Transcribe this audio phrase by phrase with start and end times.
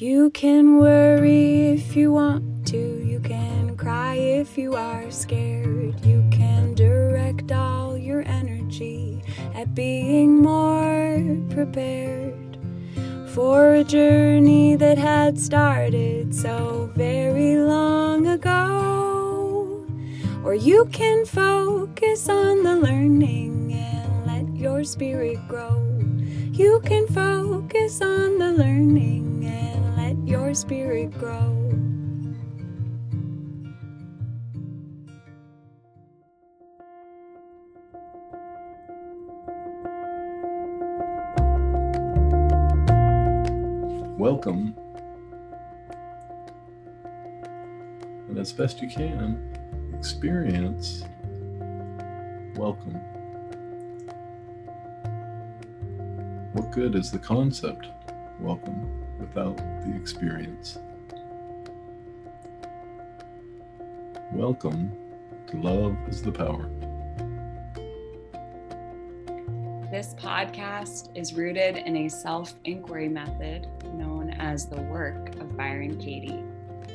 [0.00, 6.02] You can worry if you want to, you can cry if you are scared.
[6.06, 9.22] You can direct all your energy
[9.54, 12.56] at being more prepared
[13.34, 19.86] for a journey that had started so very long ago.
[20.42, 25.76] Or you can focus on the learning and let your spirit grow.
[26.52, 29.30] You can focus on the learning
[30.30, 31.56] your spirit grow.
[44.16, 44.76] Welcome.
[48.28, 49.58] And as best you can,
[49.98, 51.02] experience
[52.54, 52.94] welcome.
[56.52, 57.88] What good is the concept
[58.38, 60.78] welcome without the experience?
[64.32, 64.92] Welcome
[65.48, 66.70] to Love is the Power.
[69.90, 75.98] This podcast is rooted in a self inquiry method known as the work of Byron
[75.98, 76.42] Katie,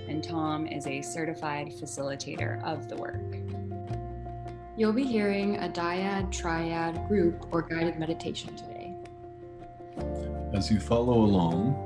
[0.07, 3.21] and Tom is a certified facilitator of the work.
[4.77, 8.93] You'll be hearing a dyad, triad, group, or guided meditation today.
[10.53, 11.84] As you follow along,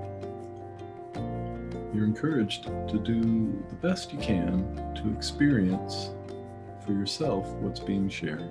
[1.99, 3.21] you're encouraged to do
[3.67, 4.63] the best you can
[4.95, 6.11] to experience
[6.85, 8.49] for yourself what's being shared.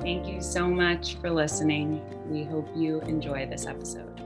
[0.00, 2.02] Thank you so much for listening.
[2.28, 4.21] We hope you enjoy this episode.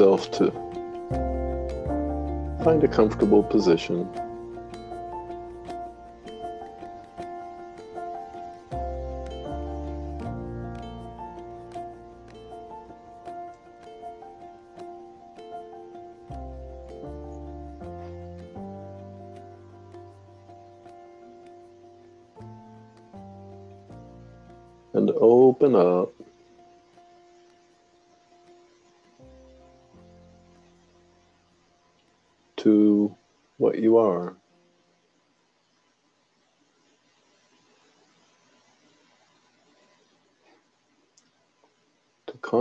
[0.00, 0.50] Yourself to
[2.64, 4.08] find a comfortable position.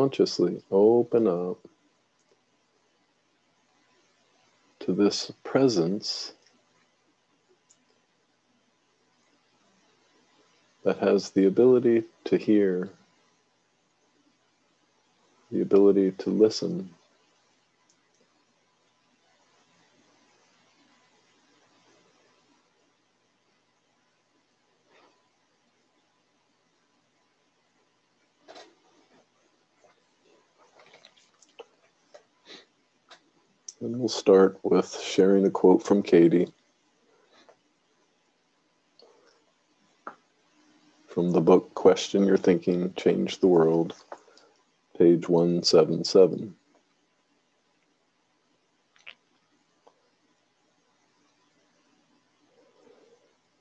[0.09, 1.59] Consciously open up
[4.79, 6.33] to this presence
[10.83, 12.89] that has the ability to hear,
[15.51, 16.89] the ability to listen.
[33.81, 36.51] And we'll start with sharing a quote from Katie
[41.07, 43.93] from the book Question Your Thinking, Change the World,
[44.97, 46.55] page 177.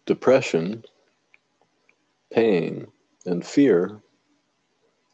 [0.07, 0.83] Depression,
[2.33, 2.87] pain,
[3.27, 4.01] and fear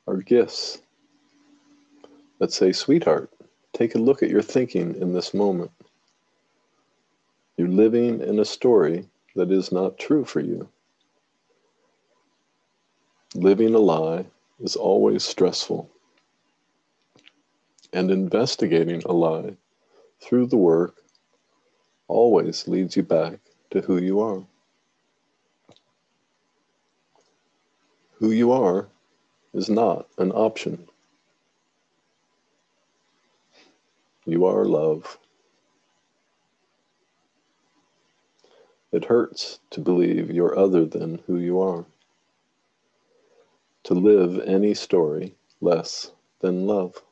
[0.06, 0.80] are gifts
[2.38, 3.33] that say, Sweetheart,
[3.74, 5.70] take a look at your thinking in this moment.
[7.56, 10.68] You're living in a story that is not true for you.
[13.34, 14.24] Living a lie
[14.60, 15.90] is always stressful,
[17.92, 19.56] and investigating a lie
[20.20, 20.96] through the work
[22.06, 23.40] always leads you back
[23.70, 24.44] to who you are.
[28.18, 28.86] Who you are
[29.52, 30.86] is not an option.
[34.26, 35.18] You are love.
[38.92, 41.84] It hurts to believe you're other than who you are.
[43.84, 47.02] To live any story less than love.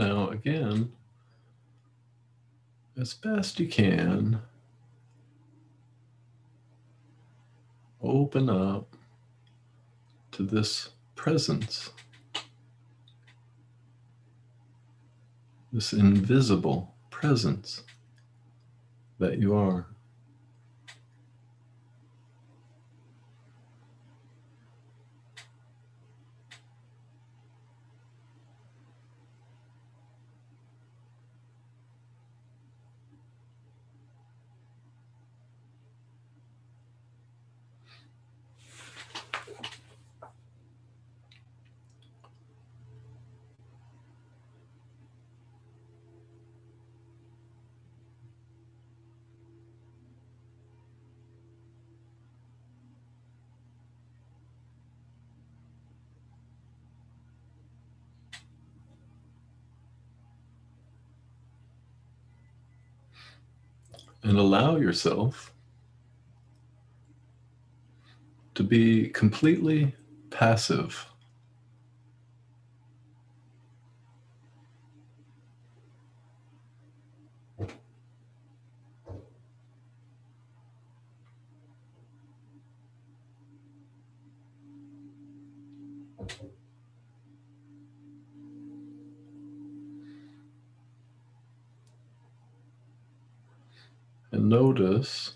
[0.00, 0.92] Now, again,
[2.98, 4.40] as best you can,
[8.02, 8.96] open up
[10.32, 11.90] to this presence,
[15.70, 17.82] this invisible presence
[19.18, 19.89] that you are.
[64.22, 65.52] And allow yourself
[68.54, 69.94] to be completely
[70.30, 71.06] passive.
[94.32, 95.34] And notice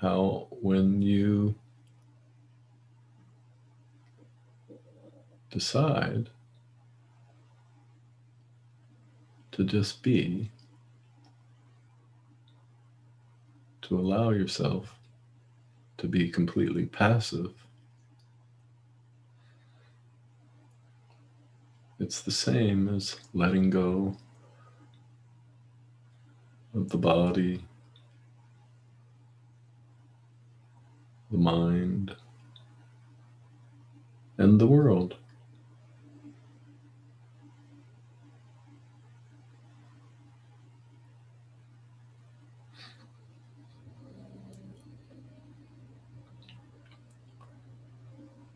[0.00, 1.56] how when you
[5.50, 6.30] decide
[9.50, 10.52] to just be,
[13.82, 14.94] to allow yourself
[15.98, 17.66] to be completely passive,
[21.98, 24.16] it's the same as letting go
[26.74, 27.64] of the body,
[31.30, 32.14] the mind,
[34.38, 35.16] and the world.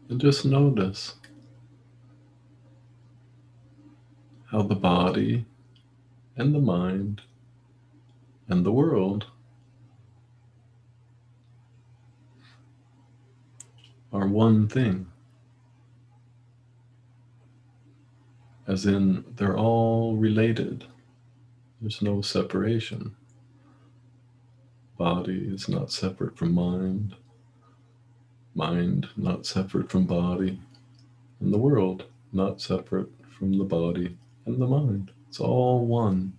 [0.09, 1.17] And just notice
[4.47, 5.45] how the body
[6.37, 7.23] and the mind
[8.49, 9.27] and the world
[14.13, 15.07] are one thing.
[18.67, 20.85] As in, they're all related.
[21.81, 23.15] There's no separation.
[24.97, 27.17] Body is not separate from mind,
[28.55, 30.61] mind not separate from body,
[31.41, 35.11] and the world not separate from the body and the mind.
[35.29, 36.35] It's all one.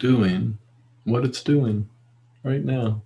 [0.00, 0.58] Doing
[1.04, 1.88] what it's doing
[2.42, 3.02] right now,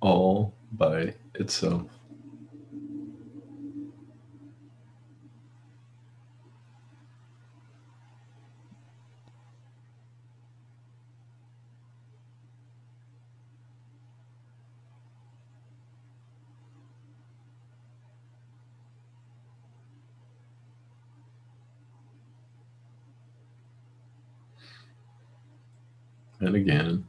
[0.00, 1.95] all by itself.
[26.40, 27.06] And again,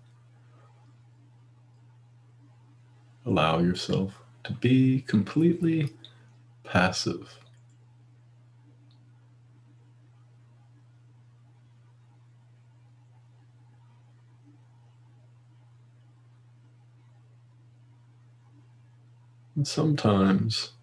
[3.25, 5.93] allow yourself to be completely
[6.63, 7.39] passive.
[19.55, 20.73] And sometimes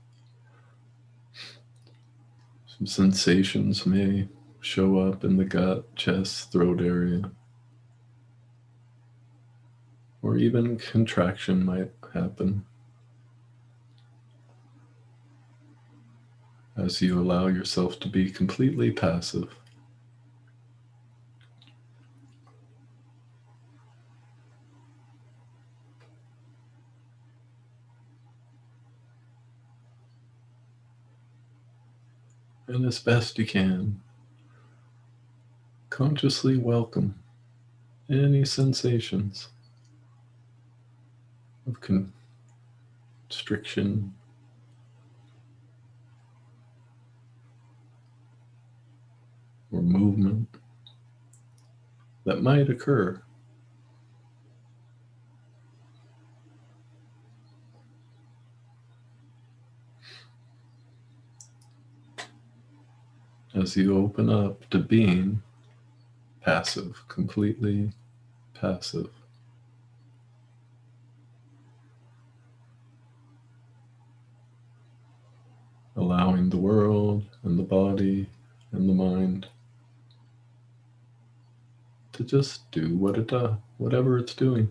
[2.67, 4.29] some sensations may
[4.61, 7.31] show up in the gut, chest, throat area.
[10.25, 12.65] Or even contraction might happen
[16.79, 19.55] as you allow yourself to be completely passive.
[32.67, 34.01] And as best you can,
[35.91, 37.15] consciously welcome
[38.09, 39.49] any sensations
[41.67, 41.81] of
[43.29, 44.15] constriction,
[49.73, 50.49] or movement
[52.25, 53.21] that might occur.
[63.55, 65.41] As you open up to being
[66.41, 67.93] passive, completely
[68.53, 69.11] passive.
[76.05, 78.29] Allowing the world and the body
[78.73, 79.49] and the mind
[82.13, 84.71] to just do what it does, whatever it's doing.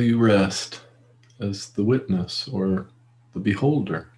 [0.00, 0.80] You rest
[1.40, 2.88] as the witness or
[3.32, 4.08] the beholder.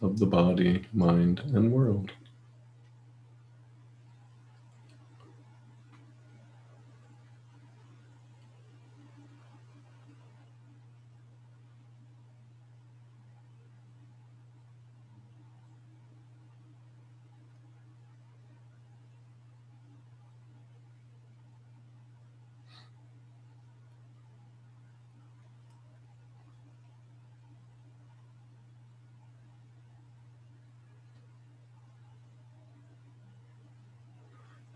[0.00, 2.12] Of the body, mind, and world.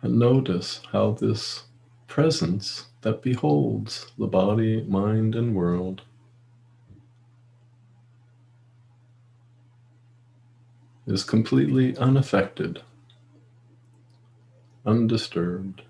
[0.07, 1.65] And notice how this
[2.07, 6.03] presence that beholds the body, mind, and world
[11.09, 12.83] is completely unaffected,
[14.87, 15.83] undisturbed.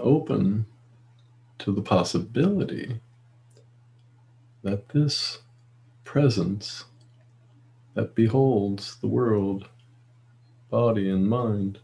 [0.00, 0.66] Open
[1.58, 3.00] to the possibility
[4.62, 5.38] that this
[6.04, 6.84] presence
[7.94, 9.68] that beholds the world,
[10.70, 11.78] body, and mind,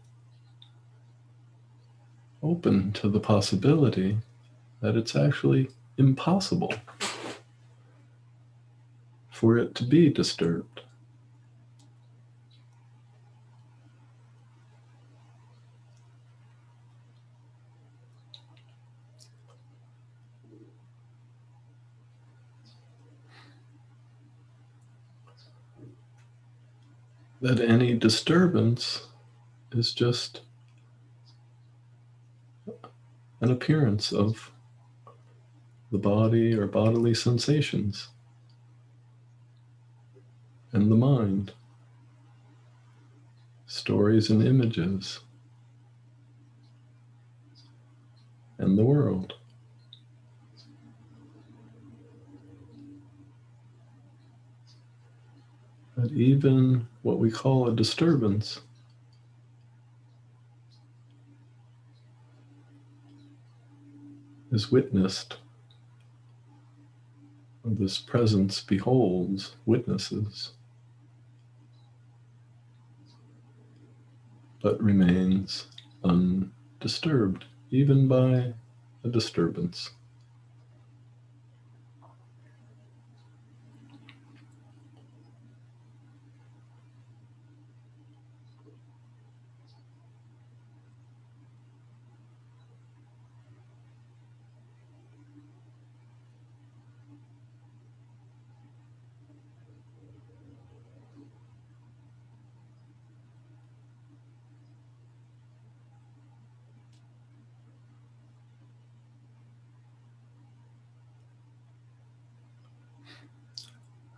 [2.41, 4.17] open to the possibility
[4.81, 6.73] that it's actually impossible
[9.31, 10.81] for it to be disturbed.
[27.47, 29.07] That any disturbance
[29.71, 30.41] is just
[33.39, 34.51] an appearance of
[35.89, 38.09] the body or bodily sensations
[40.73, 41.53] and the mind,
[43.65, 45.21] stories and images,
[48.57, 49.35] and the world.
[55.97, 58.61] But even what we call a disturbance
[64.51, 65.37] is witnessed.
[67.65, 70.51] This presence beholds, witnesses,
[74.61, 75.65] but remains
[76.03, 78.53] undisturbed, even by
[79.03, 79.91] a disturbance.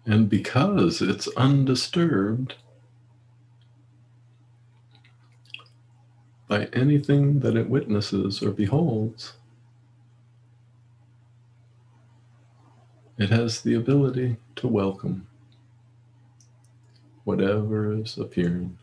[0.05, 2.55] And because it's undisturbed
[6.47, 9.33] by anything that it witnesses or beholds,
[13.17, 15.27] it has the ability to welcome
[17.23, 18.77] whatever is appearing.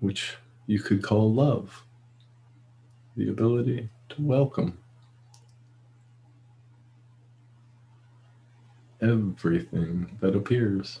[0.00, 1.84] Which you could call love,
[3.16, 4.78] the ability to welcome
[9.00, 11.00] everything that appears.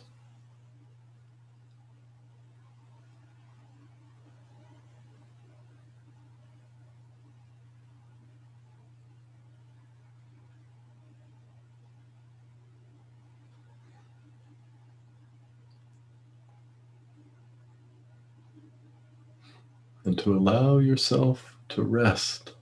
[20.04, 22.52] and to allow yourself to rest.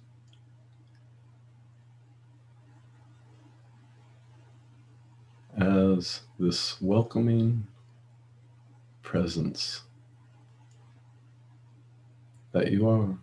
[5.59, 7.67] As this welcoming
[9.03, 9.83] presence
[12.53, 13.19] that you are.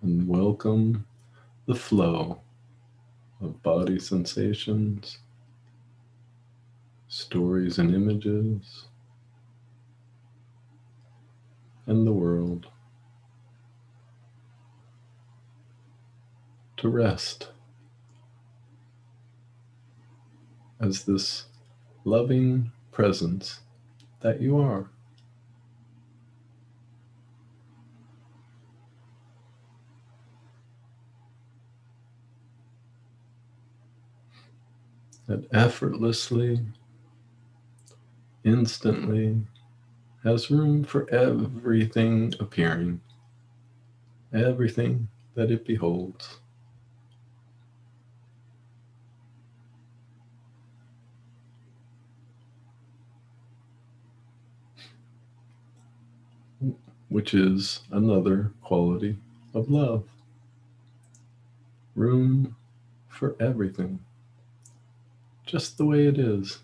[0.00, 1.04] and welcome
[1.68, 2.40] the flow
[3.42, 5.18] of body sensations,
[7.08, 8.86] stories and images,
[11.84, 12.68] and the world
[16.78, 17.48] to rest
[20.80, 21.44] as this
[22.04, 23.60] loving presence
[24.20, 24.88] that you are.
[35.28, 36.58] That effortlessly,
[38.44, 39.36] instantly
[40.24, 43.00] has room for everything appearing,
[44.32, 46.38] everything that it beholds.
[57.10, 59.18] Which is another quality
[59.54, 60.04] of love.
[61.94, 62.56] Room
[63.08, 64.00] for everything
[65.48, 66.58] just the way it is.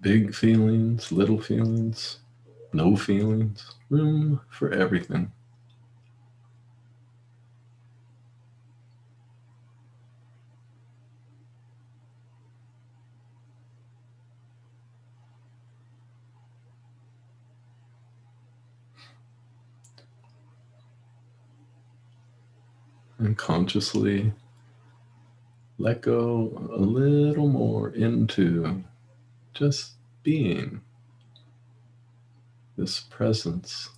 [0.00, 2.18] Big feelings, little feelings,
[2.72, 5.32] no feelings, room for everything.
[23.22, 24.32] And consciously
[25.78, 28.84] let go a little more into
[29.54, 30.80] just being
[32.76, 33.90] this presence.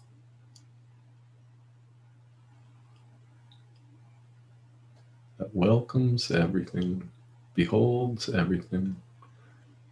[5.38, 7.10] That welcomes everything,
[7.54, 8.96] beholds everything,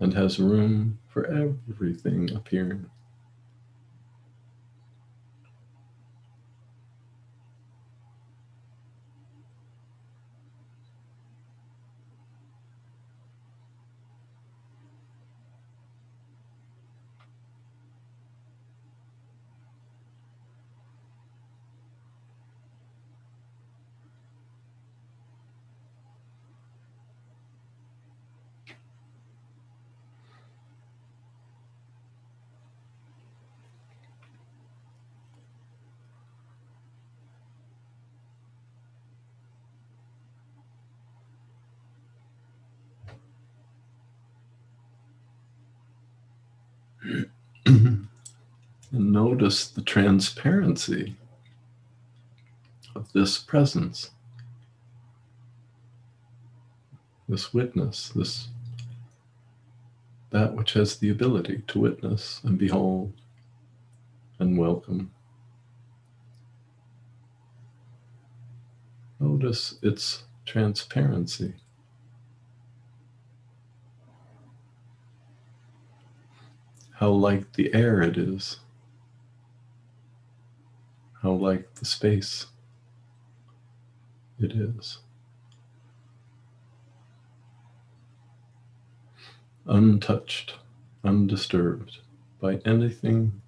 [0.01, 2.91] and has room for everything appearing.
[47.67, 48.09] and
[49.43, 51.17] notice the transparency
[52.95, 54.13] of this presence,
[57.29, 58.47] this witness, this
[60.31, 63.13] that which has the ability to witness and behold
[64.39, 65.11] and welcome.
[69.19, 71.55] Notice its transparency.
[76.95, 78.61] how like the air it is,
[81.23, 82.47] how like the space
[84.41, 84.99] it is.
[89.67, 90.55] Untouched,
[91.05, 91.99] undisturbed
[92.41, 93.41] by anything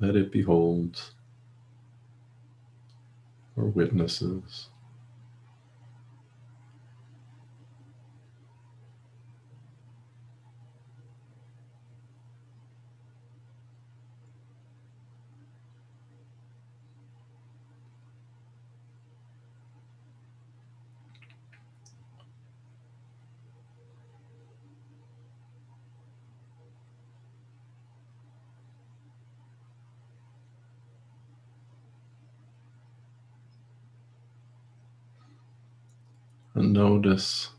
[0.00, 1.12] that it beholds
[3.56, 4.67] or witnesses.
[36.58, 37.50] And notice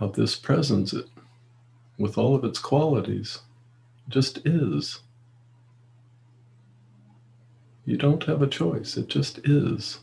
[0.00, 1.06] how this presence, it,
[1.96, 3.42] with all of its qualities,
[4.08, 4.98] just is.
[7.84, 10.00] You don't have a choice, it just is.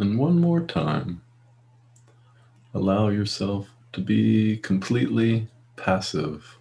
[0.00, 1.22] And one more time,
[2.72, 6.56] allow yourself to be completely passive.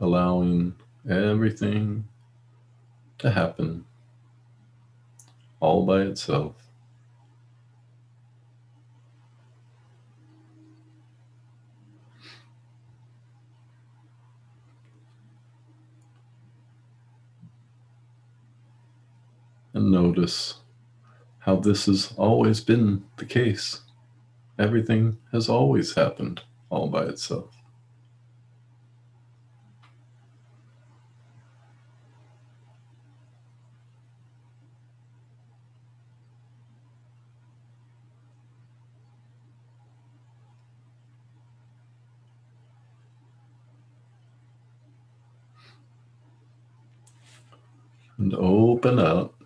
[0.00, 0.74] Allowing
[1.08, 2.08] everything
[3.18, 3.84] to happen
[5.60, 6.71] all by itself.
[19.74, 20.56] And notice
[21.40, 23.80] how this has always been the case.
[24.58, 27.56] Everything has always happened all by itself.
[48.18, 49.41] And open up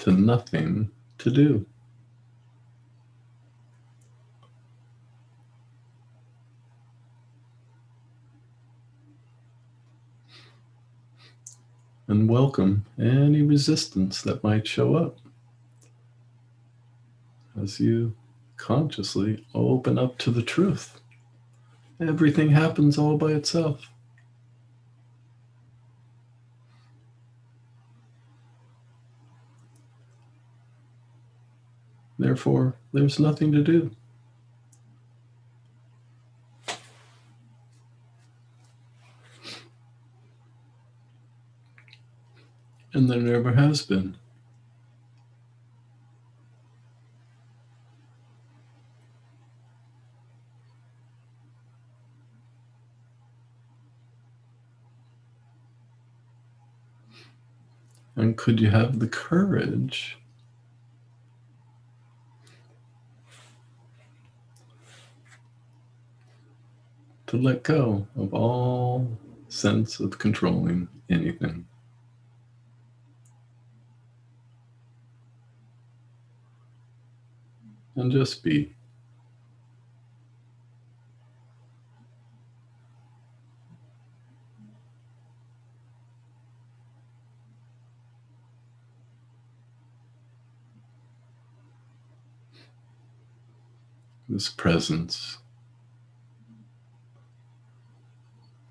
[0.00, 1.66] to nothing to do.
[12.08, 15.18] And welcome any resistance that might show up
[17.60, 18.16] as you
[18.56, 20.98] consciously open up to the truth.
[22.00, 23.89] Everything happens all by itself.
[32.20, 33.92] Therefore, there's nothing to do.
[42.92, 44.18] And there never has been.
[58.14, 60.18] And could you have the courage
[67.30, 69.08] to let go of all
[69.46, 71.64] sense of controlling anything.
[77.94, 78.74] And just be.
[94.28, 95.38] This presence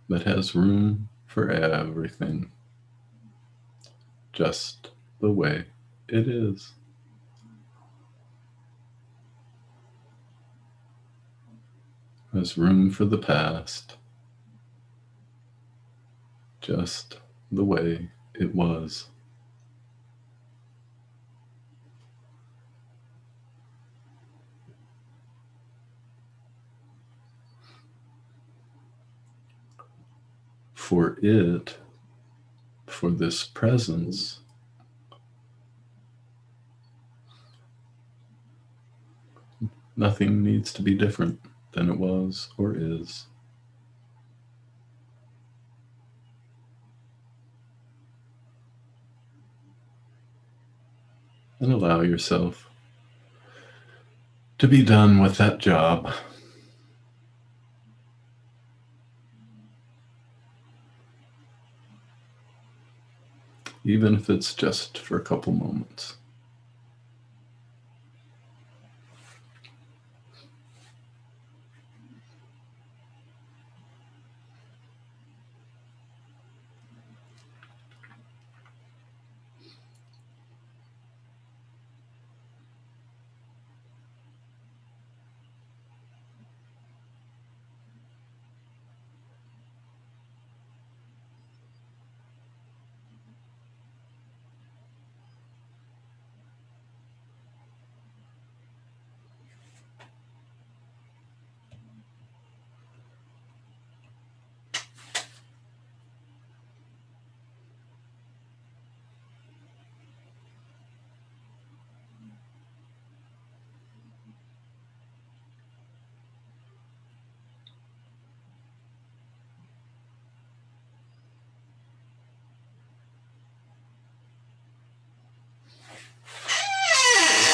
[0.10, 2.52] that has room for everything,
[4.34, 4.92] just
[5.22, 5.66] the way
[6.10, 6.74] it is.
[12.34, 13.98] There's room for the past,
[16.62, 17.20] just
[17.52, 19.10] the way it was.
[30.90, 31.78] For it,
[32.88, 34.40] for this presence.
[39.96, 41.42] Nothing needs to be different
[41.74, 43.28] than it was or is.
[51.60, 52.68] And allow yourself
[54.58, 56.12] to be done with that job.
[63.84, 66.16] Even if it's just for a couple moments.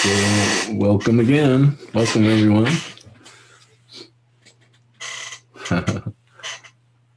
[0.06, 1.76] So, welcome again.
[1.92, 2.72] Welcome, everyone.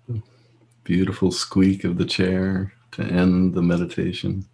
[0.85, 4.46] Beautiful squeak of the chair to end the meditation.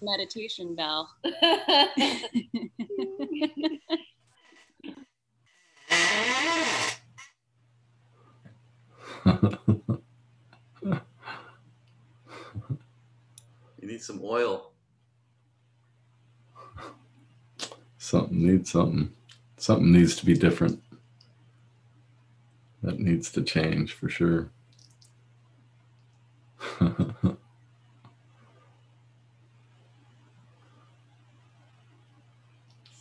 [0.00, 1.10] Meditation bell.
[13.86, 14.72] You need some oil.
[18.06, 19.12] Something needs something.
[19.56, 20.80] Something needs to be different.
[22.82, 24.50] That needs to change for sure.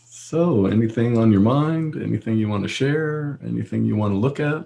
[0.10, 2.02] so, anything on your mind?
[2.02, 3.40] Anything you want to share?
[3.46, 4.66] Anything you want to look at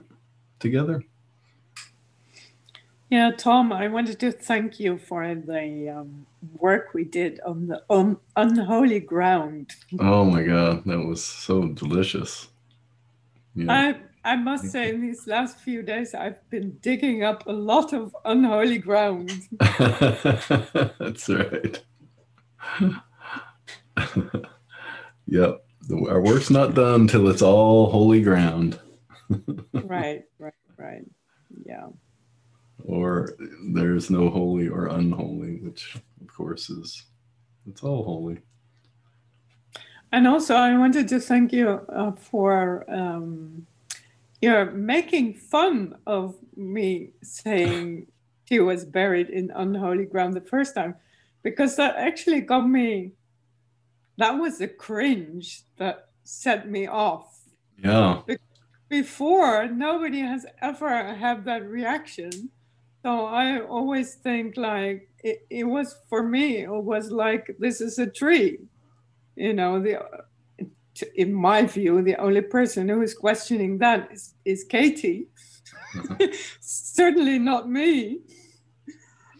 [0.60, 1.04] together?
[3.10, 6.28] Yeah, Tom, I wanted to thank you for the um,
[6.60, 9.72] work we did on the um, unholy ground.
[10.00, 12.50] Oh my God, that was so delicious.
[13.56, 13.72] Yeah.
[13.72, 17.93] I I must say, in these last few days, I've been digging up a lot
[17.93, 19.32] of unholy ground.
[19.60, 21.82] That's right.
[25.26, 25.65] yep.
[25.91, 28.78] Our work's not done till it's all holy ground.
[29.74, 31.06] right, right, right.
[31.65, 31.88] Yeah.
[32.86, 33.36] Or
[33.74, 37.04] there's no holy or unholy, which of course is
[37.68, 38.39] it's all holy.
[40.12, 43.68] And also, I wanted to thank you uh, for um,
[44.42, 48.08] you're making fun of me saying
[48.46, 50.96] she was buried in unholy ground the first time,
[51.44, 53.12] because that actually got me.
[54.18, 57.39] That was the cringe that set me off.
[57.82, 58.22] Yeah.
[58.89, 62.50] Before, nobody has ever had that reaction.
[63.04, 67.98] So I always think like it, it was for me, it was like this is
[68.00, 68.60] a tree.
[69.36, 70.00] You know, the
[71.16, 75.28] in my view, the only person who is questioning that is, is Katie.
[76.62, 78.20] Certainly not me.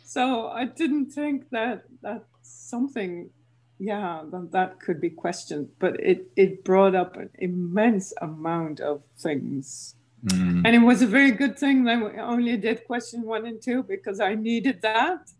[0.04, 3.30] So I didn't think that that something,
[3.78, 5.70] yeah, that, that could be questioned.
[5.80, 9.96] But it, it brought up an immense amount of things.
[10.26, 13.62] Mm, And it was a very good thing that we only did question one and
[13.62, 15.32] two because I needed that.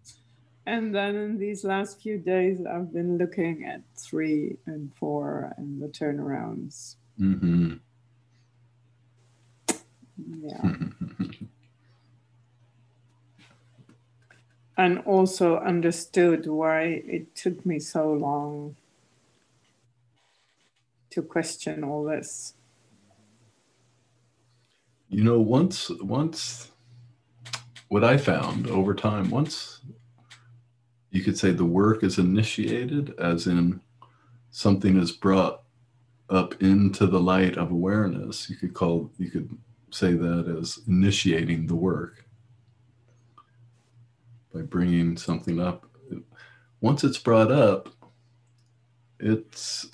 [0.66, 5.82] And then in these last few days, I've been looking at three and four and
[5.82, 6.96] the turnarounds.
[7.20, 7.80] mhm.
[10.42, 10.76] Yeah.
[14.78, 18.76] and also understood why it took me so long
[21.10, 22.54] to question all this.
[25.10, 26.72] You know, once once
[27.88, 29.82] what I found over time, once
[31.10, 33.82] you could say the work is initiated, as in
[34.52, 35.64] something is brought
[36.30, 39.58] up into the light of awareness, you could call you could
[39.90, 42.26] say that as initiating the work
[44.54, 45.88] by bringing something up.
[46.82, 47.90] Once it's brought up,
[49.20, 49.88] it's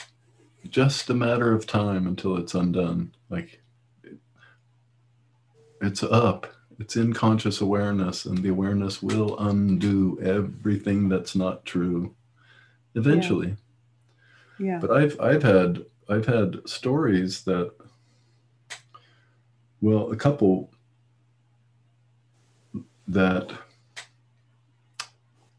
[0.69, 3.13] just a matter of time until it's undone.
[3.29, 3.61] Like
[5.85, 6.47] it's up.
[6.79, 12.13] It's in conscious awareness and the awareness will undo everything that's not true
[12.95, 13.55] eventually.
[14.57, 14.79] Yeah.
[14.79, 17.73] but i've i've had i've had stories that
[19.81, 20.71] well a couple
[23.07, 23.51] that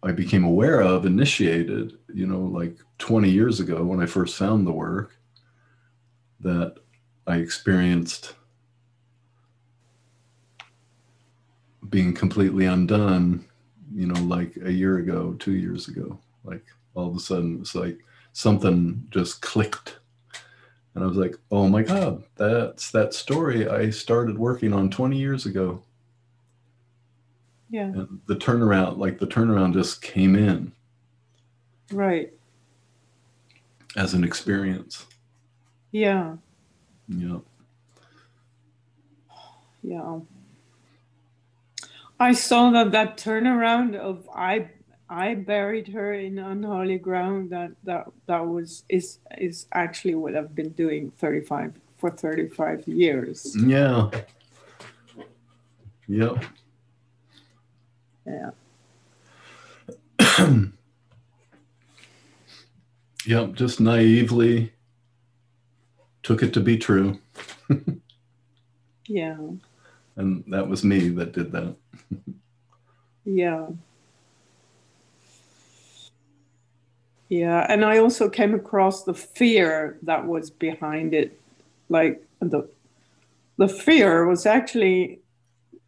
[0.02, 4.66] i became aware of initiated you know like 20 years ago when i first found
[4.66, 5.18] the work
[6.40, 6.76] that
[7.26, 8.34] i experienced
[11.90, 13.44] being completely undone,
[13.94, 16.18] you know, like a year ago, two years ago.
[16.44, 17.98] Like all of a sudden, it's like
[18.32, 19.98] something just clicked.
[20.94, 25.18] And I was like, oh my God, that's that story I started working on 20
[25.18, 25.82] years ago.
[27.68, 27.86] Yeah.
[27.88, 30.72] And the turnaround, like the turnaround just came in
[31.92, 32.32] Right.
[33.96, 35.04] as an experience.
[35.92, 36.36] Yeah.
[37.08, 37.38] Yeah.
[39.82, 40.18] Yeah.
[42.18, 44.70] I saw that that turnaround of I
[45.08, 50.54] I buried her in unholy ground that that that was is is actually what I've
[50.54, 53.56] been doing 35 for 35 years.
[53.56, 54.10] Yeah.
[56.08, 56.44] Yep.
[58.26, 58.50] Yeah.
[63.26, 63.54] Yep.
[63.54, 64.72] Just naively
[66.22, 67.18] took it to be true.
[69.08, 69.36] Yeah.
[70.16, 71.76] And that was me that did that.
[73.24, 73.66] Yeah.
[77.28, 81.40] yeah, and I also came across the fear that was behind it.
[81.88, 82.68] Like the
[83.58, 85.20] the fear was actually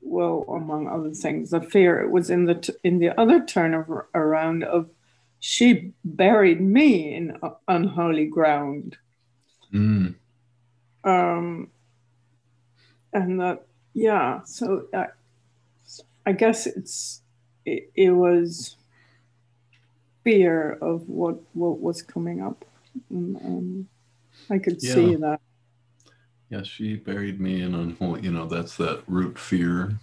[0.00, 3.74] well, among other things, the fear it was in the t- in the other turn
[3.74, 4.88] of, around of
[5.40, 8.96] she buried me in unholy ground.
[9.72, 10.14] Mm.
[11.04, 11.70] Um,
[13.12, 15.06] and that yeah, so I,
[16.28, 17.22] I guess it's
[17.64, 18.76] it, it was
[20.24, 22.66] fear of what what was coming up.
[23.08, 23.88] And, um,
[24.50, 24.94] I could Yeah.
[24.94, 25.40] see that.
[26.50, 28.20] Yeah, she buried me in unholy.
[28.22, 29.98] You know, that's that root fear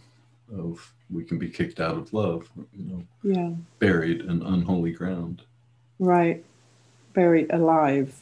[0.52, 2.50] of we can be kicked out of love.
[2.76, 5.44] You know, Yeah, buried in unholy ground.
[6.00, 6.44] right.
[7.14, 8.20] Buried alive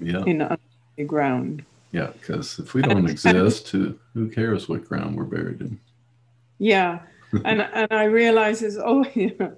[0.00, 1.62] Yeah, in unholy ground.
[1.92, 2.10] yeah.
[2.18, 5.78] Because if we don't exist, who who cares what ground we're buried in?
[6.58, 7.00] Yeah,
[7.44, 9.50] and and I realize it's oh yeah,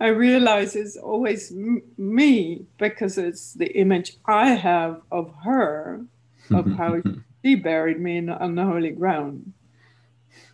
[0.00, 6.04] I realize it's always m- me because it's the image I have of her
[6.50, 7.00] of how
[7.44, 9.52] she buried me in unholy ground.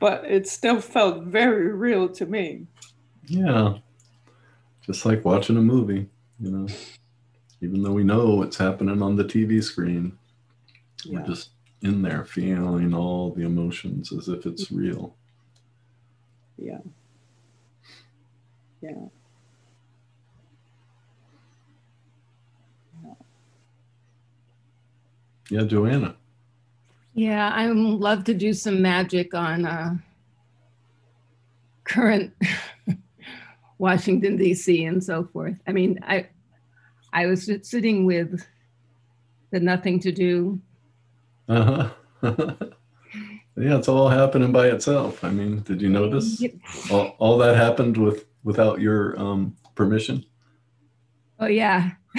[0.01, 2.67] But it still felt very real to me.
[3.27, 3.75] yeah,
[4.87, 6.09] just like watching a movie.
[6.41, 6.67] You know,
[7.61, 10.17] even though we know what's happening on the TV screen,
[11.05, 11.21] Yeah.
[11.21, 11.51] we're just
[11.83, 15.15] in there feeling all the emotions as if it's real.
[16.59, 16.79] Yeah.
[18.81, 19.09] Yeah.
[25.51, 26.17] Yeah, Joanna.
[27.15, 29.97] Yeah, I would love to do some magic on uh,
[31.85, 32.33] current
[33.79, 34.85] Washington D.C.
[34.85, 35.57] and so forth.
[35.67, 36.29] I mean, I
[37.13, 38.45] I was sitting with
[39.51, 40.61] the nothing to do.
[41.49, 41.91] Uh
[42.23, 42.57] huh.
[43.61, 45.25] yeah, it's all happening by itself.
[45.25, 46.43] I mean, did you notice
[46.91, 50.25] all, all that happened with without your um, permission?
[51.41, 51.93] Oh yeah,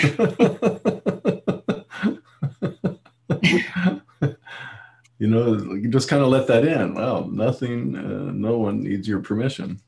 [5.20, 6.94] you know, you just kind of let that in.
[6.94, 9.80] Wow, nothing, uh, no one needs your permission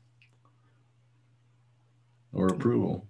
[2.32, 3.06] or approval.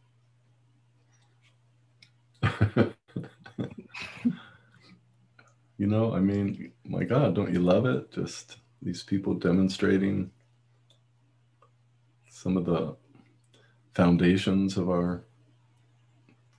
[5.78, 8.12] you know, I mean, my God, don't you love it?
[8.12, 10.30] Just these people demonstrating
[12.30, 12.96] some of the
[13.94, 15.24] foundations of our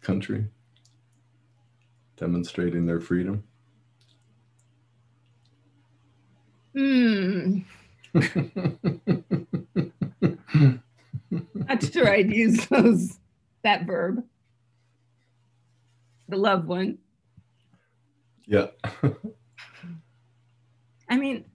[0.01, 0.45] country,
[2.17, 3.43] demonstrating their freedom.
[6.75, 7.59] Hmm.
[8.15, 8.43] I'm
[11.67, 13.19] not sure I'd use those
[13.63, 14.23] that verb.
[16.29, 16.99] The loved one.
[18.47, 18.67] yeah.
[21.13, 21.45] I mean,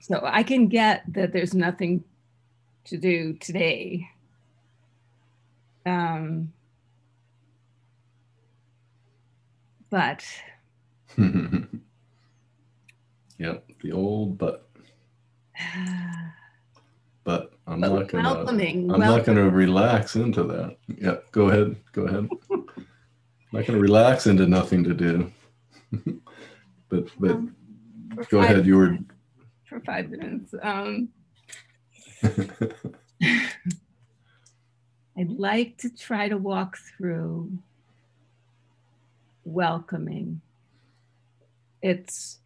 [0.00, 2.02] so I can get that there's nothing
[2.86, 4.08] to do today.
[5.86, 6.52] Um,
[9.90, 10.24] but
[13.38, 14.68] yep, the old but.
[17.22, 18.34] But I'm But not gonna.
[18.34, 20.76] welcoming, I'm not gonna relax into that.
[21.00, 21.74] Yeah, go ahead.
[21.92, 22.28] Go ahead.
[22.50, 22.66] I'm
[23.52, 25.32] not gonna relax into nothing to do.
[26.88, 27.54] But but um,
[28.30, 28.66] go ahead.
[28.66, 28.98] You were.
[29.68, 30.54] for five minutes.
[30.62, 31.08] Um,
[35.16, 37.52] I'd like to try to walk through
[39.44, 40.40] welcoming.
[41.82, 42.38] It's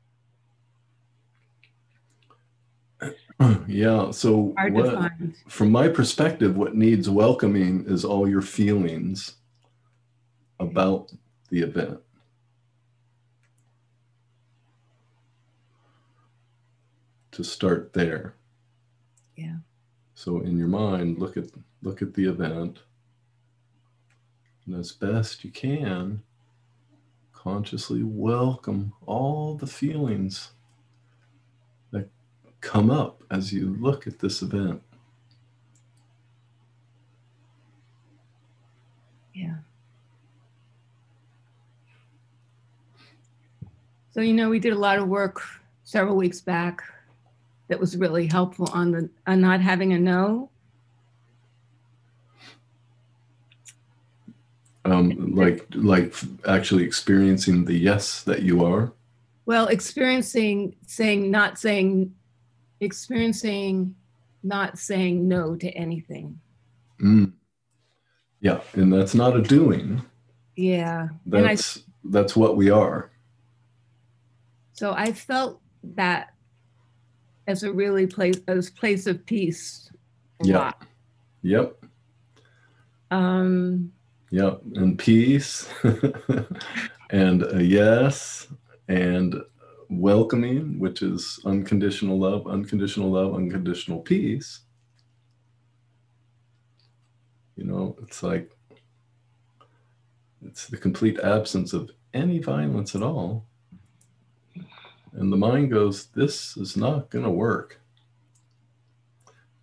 [3.67, 4.11] yeah.
[4.11, 5.13] So what,
[5.49, 9.35] from my perspective, what needs welcoming is all your feelings
[10.59, 11.13] about
[11.51, 12.01] the event.
[17.39, 18.35] To start there.
[19.37, 19.59] Yeah.
[20.15, 21.45] So in your mind, look at
[21.83, 22.81] look at the event.
[24.67, 26.21] And as best you can,
[27.33, 30.51] consciously welcome all the feelings
[31.93, 32.09] that
[32.61, 34.83] come up as you look at this event.
[39.33, 39.59] Yeah.
[44.11, 45.41] So, you know, we did a lot of work
[45.85, 46.83] several weeks back
[47.69, 50.51] that was really helpful on the on not having a no.
[54.85, 56.15] Um, like like
[56.47, 58.93] actually experiencing the yes that you are.
[59.45, 62.15] Well, experiencing saying not saying
[62.81, 63.95] experiencing
[64.43, 66.41] not saying no to anything.
[67.03, 67.33] Mm.
[68.41, 70.03] Yeah, and that's not a doing.
[70.57, 71.09] Yeah.
[71.33, 73.11] And I That's that's what we are.
[74.73, 76.35] so I felt that
[77.49, 79.91] as a really place as place of peace
[80.45, 80.73] Yeah.
[81.43, 81.85] Yep.
[83.11, 83.91] Um,
[84.31, 85.67] Yep, and peace,
[87.11, 88.47] and a yes,
[88.89, 89.37] and
[89.89, 94.61] welcoming, which is unconditional love, unconditional love, unconditional peace.
[97.57, 98.53] You know, it's like
[100.43, 103.47] it's the complete absence of any violence at all.
[105.19, 107.81] And the mind goes, This is not going to work.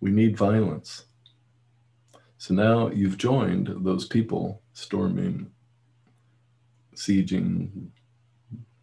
[0.00, 1.06] We need violence.
[2.36, 5.50] So now you've joined those people storming,
[6.94, 7.88] sieging,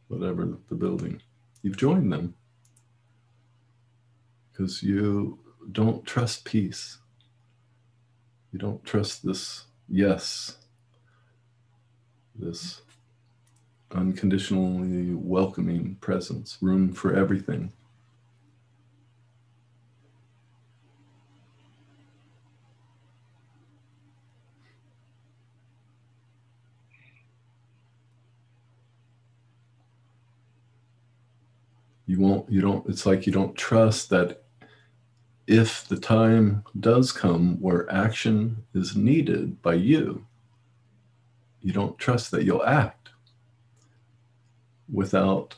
[0.07, 1.21] whatever the building.
[1.61, 2.33] You've joined them
[4.51, 5.37] because you
[5.71, 6.97] don't trust peace.
[8.51, 10.57] You don't trust this yes,
[12.35, 12.81] this
[13.93, 17.71] unconditionally welcoming presence, room for everything.
[32.05, 34.43] you won't you don't it's like you don't trust that
[35.47, 40.25] if the time does come where action is needed by you
[41.61, 43.02] you don't trust that you'll act
[44.91, 45.55] without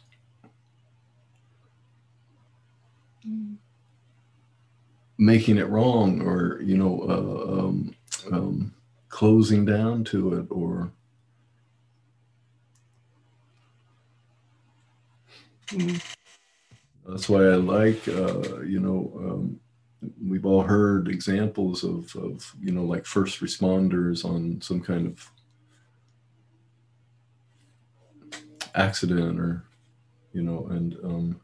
[5.18, 7.96] making it wrong or you know uh, um,
[8.32, 8.74] um,
[9.10, 10.92] closing down to it or
[15.70, 16.02] mm.
[17.08, 19.60] That's why I like, uh, you know, um,
[20.28, 25.30] we've all heard examples of, of, you know, like first responders on some kind of
[28.76, 29.64] accident or,
[30.34, 31.42] you know, and, um,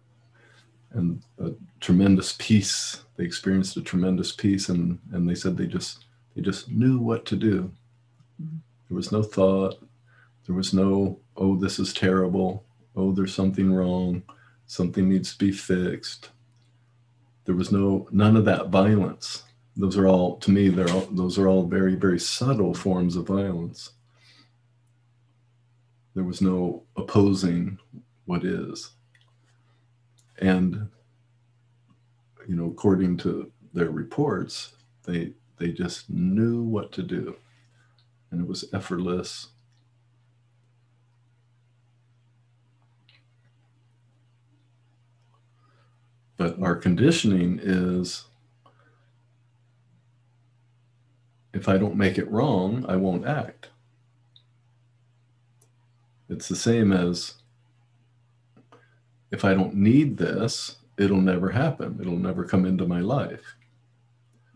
[0.91, 3.03] and a tremendous peace.
[3.15, 6.05] They experienced a tremendous peace and, and they said they just,
[6.35, 7.71] they just knew what to do.
[8.89, 9.81] There was no thought.
[10.45, 12.65] There was no, oh, this is terrible.
[12.95, 14.23] Oh, there's something wrong
[14.71, 16.29] something needs to be fixed.
[17.43, 19.43] There was no none of that violence.
[19.75, 20.69] Those are all to me.
[20.69, 23.91] They're all, those are all very very subtle forms of violence.
[26.15, 27.79] There was no opposing
[28.25, 28.91] what is,
[30.39, 30.89] and
[32.47, 37.35] you know, according to their reports, they they just knew what to do,
[38.31, 39.47] and it was effortless.
[46.37, 48.25] But our conditioning is
[51.53, 53.70] if I don't make it wrong, I won't act.
[56.31, 57.35] It's the same as
[59.31, 61.99] if I don't need this, it'll never happen.
[62.01, 63.55] It'll never come into my life.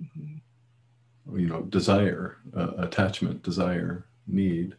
[0.01, 1.39] Mm-hmm.
[1.39, 4.75] You know, desire, uh, attachment, desire, need.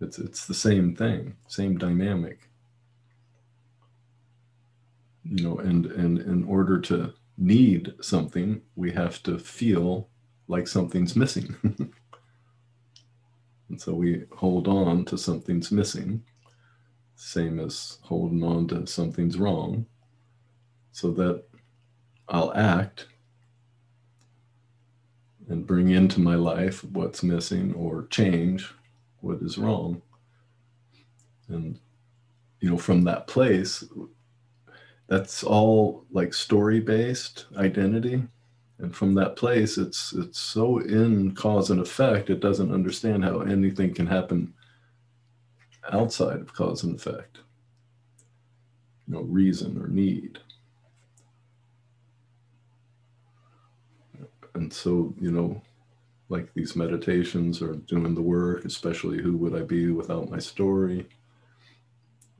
[0.00, 2.50] It's it's the same thing, same dynamic
[5.30, 10.08] you know and and in order to need something we have to feel
[10.48, 11.54] like something's missing
[13.70, 16.22] and so we hold on to something's missing
[17.14, 19.86] same as holding on to something's wrong
[20.92, 21.42] so that
[22.28, 23.06] i'll act
[25.50, 28.72] and bring into my life what's missing or change
[29.20, 30.00] what is wrong.
[31.48, 31.78] And
[32.60, 33.82] you know from that place
[35.08, 38.22] that's all like story based identity
[38.80, 43.40] and from that place it's it's so in cause and effect it doesn't understand how
[43.40, 44.52] anything can happen
[45.92, 47.38] outside of cause and effect.
[49.06, 50.38] You know reason or need.
[54.54, 55.62] And so you know
[56.28, 61.06] like these meditations or doing the work especially who would i be without my story?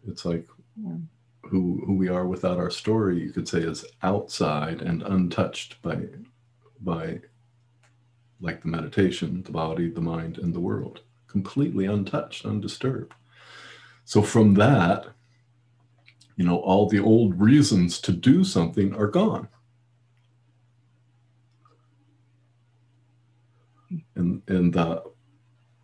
[0.06, 0.46] It's like
[0.82, 0.96] yeah.
[1.42, 5.98] who who we are without our story you could say is outside and untouched by
[6.80, 7.20] by
[8.40, 11.00] like the meditation the body the mind and the world.
[11.26, 13.12] Completely untouched undisturbed.
[14.04, 15.06] So from that
[16.36, 19.48] you know all the old reasons to do something are gone.
[24.14, 25.02] And and the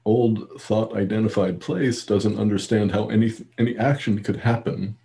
[0.06, 4.96] old thought identified place doesn't understand how any any action could happen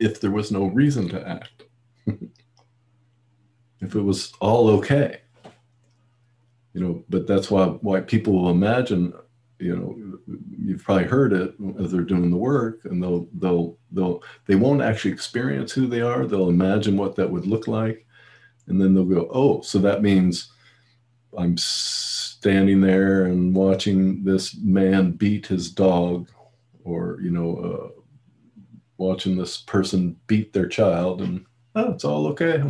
[0.00, 1.62] if there was no reason to act,
[3.82, 5.20] if it was all okay.
[6.72, 9.12] You know, but that's why why people will imagine,
[9.58, 14.22] you know, you've probably heard it as they're doing the work, and they'll they'll they'll
[14.46, 16.24] they won't actually experience who they are.
[16.24, 18.06] They'll imagine what that would look like,
[18.68, 20.50] and then they'll go, oh, so that means
[21.36, 26.28] I'm standing there and watching this man beat his dog
[26.84, 28.00] or you know uh,
[28.96, 31.44] watching this person beat their child and
[31.76, 32.62] oh it's all okay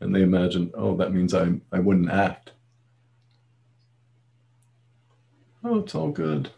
[0.00, 2.52] and they imagine oh that means i i wouldn't act.
[5.64, 6.50] Oh it's all good.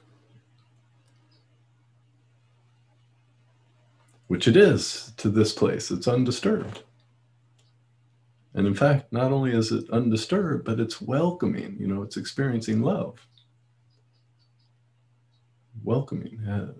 [4.27, 5.91] Which it is to this place.
[5.91, 6.83] It's undisturbed.
[8.55, 12.81] And in fact, not only is it undisturbed, but it's welcoming, you know, it's experiencing
[12.83, 13.27] love.
[15.85, 16.73] Welcoming, uh,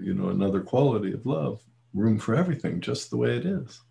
[0.00, 1.60] you know, another quality of love,
[1.92, 3.82] room for everything just the way it is.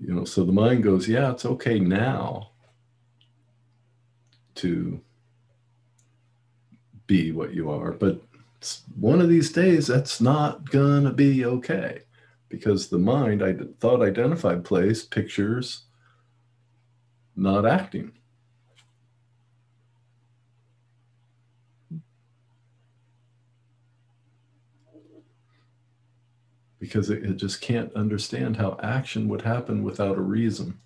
[0.00, 2.52] You know, so the mind goes, yeah, it's okay now
[4.56, 5.00] to
[7.06, 7.92] be what you are.
[7.92, 8.22] But
[8.98, 10.70] one of these days, that's not
[11.04, 12.02] to be okay
[12.48, 15.82] because the mind, I thought identified place, pictures
[17.36, 18.12] not acting.
[26.80, 30.80] Because it, it just can't understand how action would happen without a reason.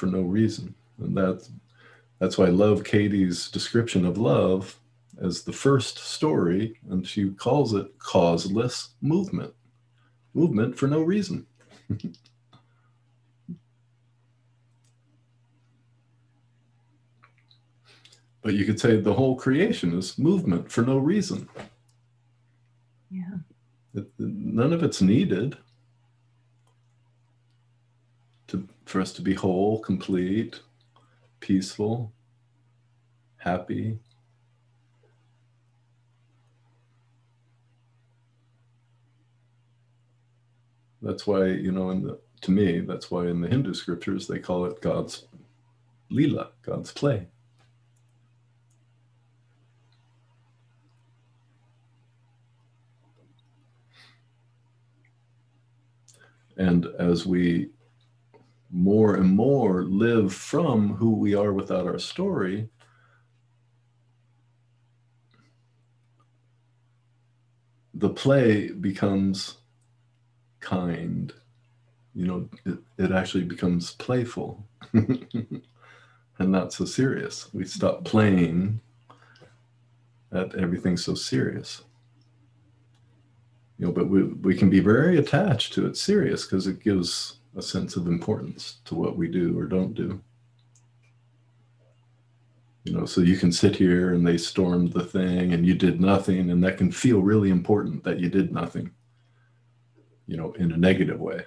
[0.00, 0.74] for no reason.
[0.98, 1.50] And that's
[2.18, 4.78] that's why I love Katie's description of love
[5.22, 9.52] as the first story, and she calls it causeless movement.
[10.32, 11.46] Movement for no reason.
[18.42, 21.46] but you could say the whole creation is movement for no reason.
[23.10, 23.38] Yeah.
[23.94, 25.56] It, none of it's needed
[28.48, 30.60] to, for us to be whole, complete,
[31.40, 32.12] peaceful,
[33.38, 33.98] happy.
[41.02, 44.38] That's why, you know, in the to me, that's why in the Hindu scriptures they
[44.38, 45.26] call it God's
[46.10, 47.26] lila, God's play.
[56.60, 57.70] And as we
[58.70, 62.68] more and more live from who we are without our story,
[67.94, 69.56] the play becomes
[70.60, 71.32] kind.
[72.14, 75.62] You know, it, it actually becomes playful and
[76.38, 77.48] not so serious.
[77.54, 78.80] We stop playing
[80.30, 81.80] at everything so serious.
[83.80, 87.38] You know, but we, we can be very attached to it serious because it gives
[87.56, 90.20] a sense of importance to what we do or don't do.
[92.84, 95.98] You know, so you can sit here and they stormed the thing and you did
[95.98, 98.90] nothing, and that can feel really important that you did nothing,
[100.26, 101.46] you know, in a negative way.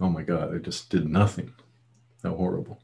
[0.00, 1.52] Oh my God, I just did nothing.
[2.22, 2.80] How horrible.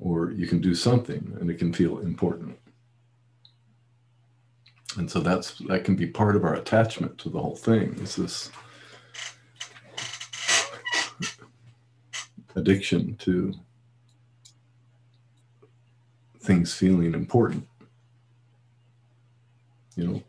[0.00, 2.58] Or you can do something and it can feel important.
[4.96, 7.98] And so that's that can be part of our attachment to the whole thing.
[8.00, 8.50] Is this
[12.54, 13.54] addiction to
[16.40, 17.66] things feeling important.
[19.96, 20.22] You know,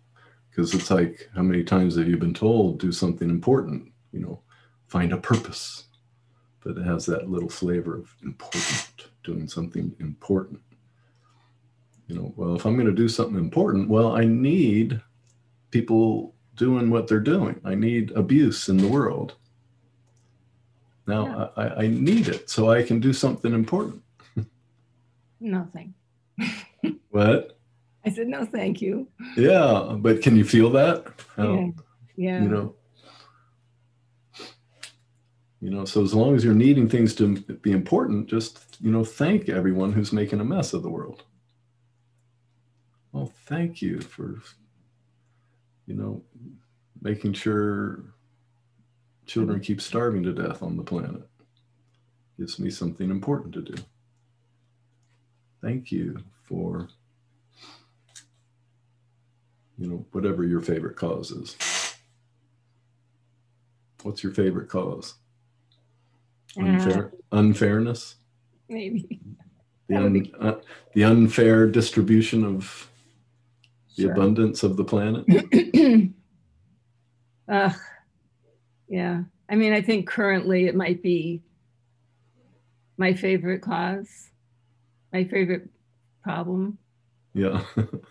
[0.50, 3.92] because it's like, how many times have you been told do something important?
[4.12, 4.42] You know,
[4.88, 5.86] find a purpose,
[6.64, 10.60] but it has that little flavor of important, doing something important.
[12.08, 15.02] You know, well, if I'm going to do something important, well, I need
[15.72, 17.60] people doing what they're doing.
[17.64, 19.36] I need abuse in the world.
[21.08, 21.64] Now yeah.
[21.64, 24.02] I, I need it so I can do something important.
[25.40, 25.94] Nothing.
[27.10, 27.58] what?
[28.06, 29.08] I said no, thank you.
[29.36, 31.06] Yeah, but can you feel that?
[31.38, 31.70] Yeah.
[32.16, 32.44] yeah.
[32.44, 32.76] You know.
[35.62, 39.06] You know, so as long as you're needing things to be important, just you know,
[39.06, 41.24] thank everyone who's making a mess of the world.
[43.14, 44.42] Well, thank you for,
[45.86, 46.24] you know,
[47.02, 48.04] making sure
[49.28, 51.22] children keep starving to death on the planet.
[52.40, 53.76] Gives me something important to do.
[55.62, 56.90] Thank you for,
[59.78, 61.56] you know, whatever your favorite cause is.
[64.02, 65.14] What's your favorite cause?
[66.58, 68.16] Unfair, uh, unfairness?
[68.68, 69.20] Maybe.
[69.88, 70.56] The, un, uh,
[70.94, 72.90] the unfair distribution of
[73.96, 74.12] the sure.
[74.12, 75.26] abundance of the planet?
[77.50, 77.76] Ugh,
[78.88, 79.24] yeah.
[79.50, 81.44] I mean, I think currently it might be
[82.98, 84.30] my favorite cause,
[85.12, 85.70] my favorite
[86.24, 86.78] problem.
[87.34, 87.64] Yeah.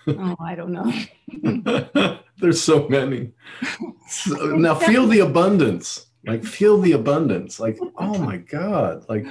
[0.09, 2.19] oh, I don't know.
[2.39, 3.33] There's so many.
[4.09, 6.07] So, now feel the abundance.
[6.27, 7.59] Like feel the abundance.
[7.59, 9.05] Like, oh my God.
[9.09, 9.27] Like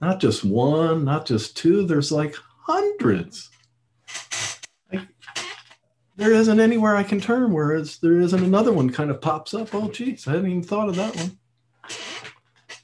[0.00, 3.50] not just one, not just two, there's like hundreds.
[6.16, 9.74] There isn't anywhere I can turn where there isn't another one kind of pops up.
[9.74, 11.38] Oh geez, I hadn't even thought of that one.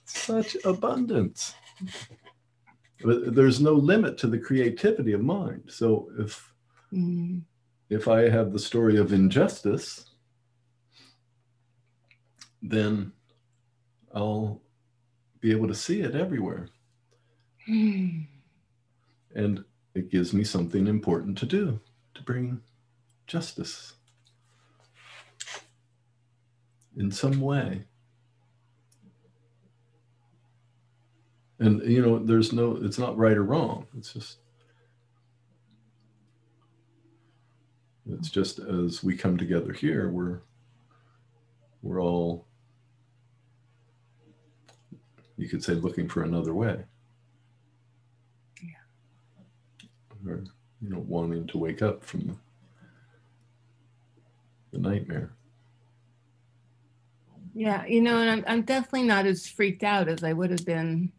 [0.07, 1.55] Such abundance
[3.03, 6.53] but there's no limit to the creativity of mind so if
[6.93, 7.41] mm.
[7.91, 10.11] if i have the story of injustice
[12.63, 13.13] then
[14.15, 14.61] i'll
[15.41, 16.69] be able to see it everywhere
[17.69, 18.27] mm.
[19.35, 19.65] and
[19.95, 21.79] it gives me something important to do
[22.15, 22.61] to bring
[23.29, 23.93] justice.
[26.97, 27.85] In some way.
[31.61, 33.87] And you know there's no it's not right or wrong.
[33.97, 34.39] It's just
[38.11, 40.41] it's just as we come together here we're
[41.83, 42.47] we're all
[45.37, 46.85] you could say looking for another way.
[48.63, 50.31] Yeah.
[50.31, 50.45] Or
[50.81, 52.41] you know wanting to wake up from
[54.73, 55.33] the nightmare
[57.55, 60.65] yeah you know and i'm, I'm definitely not as freaked out as i would have
[60.65, 61.13] been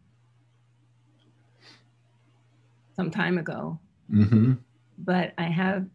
[3.00, 3.80] some time ago.
[4.12, 4.56] Mm-hmm.
[4.98, 5.86] But I have.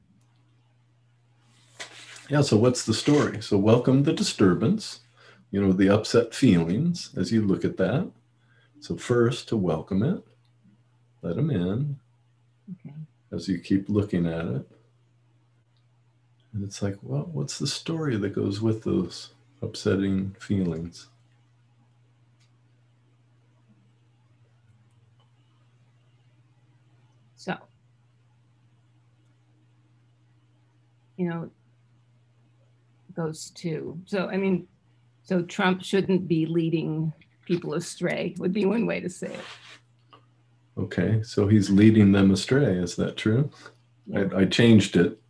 [2.31, 3.43] Yeah, so what's the story?
[3.43, 5.01] So, welcome the disturbance,
[5.51, 8.11] you know, the upset feelings as you look at that.
[8.81, 10.25] So, first to welcome it,
[11.21, 12.01] let them in
[12.73, 12.95] okay.
[13.31, 14.71] as you keep looking at it.
[16.55, 19.31] And it's like, well, what's the story that goes with those
[19.61, 21.09] upsetting feelings?
[27.35, 27.57] So,
[31.17, 31.51] you know,
[33.15, 34.69] goes to, so I mean,
[35.25, 37.13] so Trump shouldn't be leading
[37.47, 40.21] people astray, would be one way to say it.
[40.79, 42.77] Okay, so he's leading them astray.
[42.77, 43.51] Is that true?
[44.07, 44.29] Yeah.
[44.33, 45.21] I, I changed it.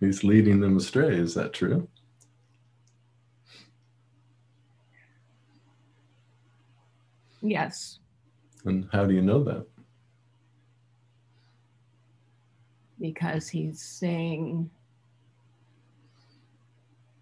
[0.00, 1.14] He's leading them astray.
[1.16, 1.86] Is that true?
[7.42, 7.98] Yes.
[8.64, 9.66] And how do you know that?
[12.98, 14.70] Because he's saying,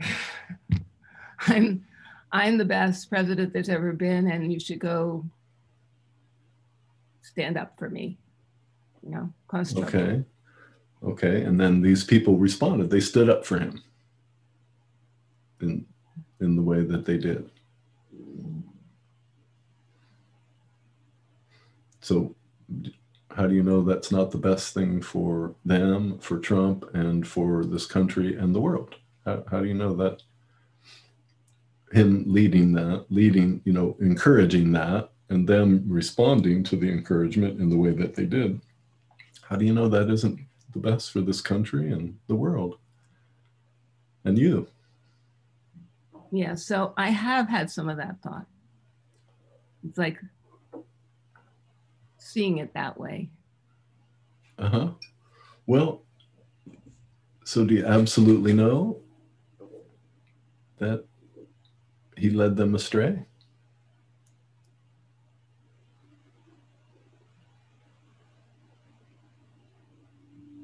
[1.40, 1.84] I'm
[2.32, 5.24] I'm the best president there's ever been, and you should go
[7.22, 8.18] stand up for me.
[9.04, 9.32] You know,
[9.94, 10.24] Okay.
[11.04, 11.42] Okay.
[11.42, 12.90] And then these people responded.
[12.90, 13.82] They stood up for him
[15.60, 15.86] in
[16.40, 17.50] in the way that they did.
[22.00, 22.34] So,
[23.30, 27.64] how do you know that's not the best thing for them, for Trump, and for
[27.64, 28.94] this country and the world?
[29.24, 30.22] How, how do you know that
[31.92, 37.68] him leading that, leading, you know, encouraging that, and them responding to the encouragement in
[37.68, 38.60] the way that they did?
[39.42, 40.38] How do you know that isn't
[40.78, 42.78] the best for this country and the world
[44.24, 44.68] and you?
[46.30, 48.46] Yeah, so I have had some of that thought.
[49.86, 50.18] It's like,
[52.18, 53.30] seeing it that way.
[54.58, 54.88] Uh huh.
[55.66, 56.02] Well,
[57.44, 59.00] so do you absolutely know
[60.78, 61.04] that
[62.16, 63.24] he led them astray?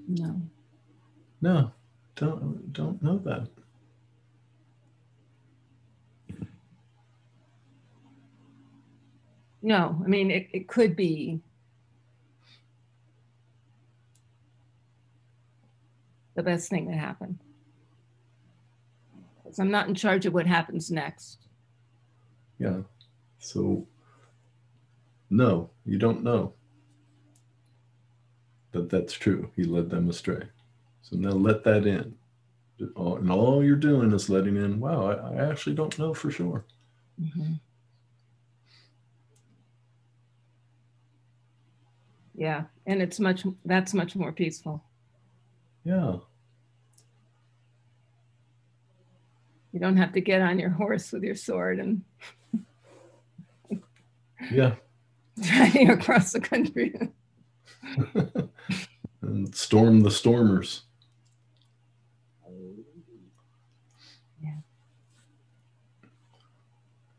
[0.07, 0.41] No.
[1.41, 1.73] No,
[2.17, 3.49] don't don't know that.
[9.63, 11.41] No, I mean it, it could be
[16.35, 17.39] the best thing that happened.
[19.43, 21.39] Because I'm not in charge of what happens next.
[22.59, 22.81] Yeah.
[23.39, 23.87] So,
[25.31, 26.55] no, you don't know
[28.75, 29.51] that that's true.
[29.57, 30.43] He led them astray.
[31.03, 32.15] So now let that in.
[32.79, 36.65] And all you're doing is letting in, wow, I, I actually don't know for sure.
[37.23, 37.55] Mm-hmm.
[42.35, 42.65] Yeah.
[42.87, 44.83] And it's much, that's much more peaceful.
[45.85, 46.17] Yeah.
[49.73, 52.03] You don't have to get on your horse with your sword and
[54.51, 54.75] yeah,
[55.41, 56.95] driving across the country
[59.29, 60.83] and storm the stormers.
[64.43, 64.59] Yeah.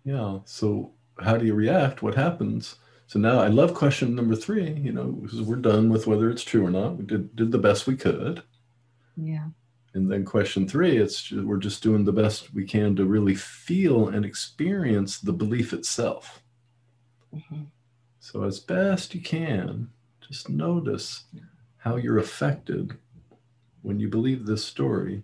[0.03, 0.39] Yeah.
[0.45, 2.01] So how do you react?
[2.01, 2.75] What happens?
[3.07, 6.43] So now I love question number three, you know, because we're done with whether it's
[6.43, 6.97] true or not.
[6.97, 8.41] We did, did the best we could.
[9.15, 9.47] Yeah.
[9.93, 14.09] And then question three, it's we're just doing the best we can to really feel
[14.09, 16.41] and experience the belief itself.
[17.33, 17.63] Mm-hmm.
[18.19, 19.89] So as best you can,
[20.19, 21.25] just notice
[21.86, 22.97] how you're affected
[23.81, 25.23] when you believe this story.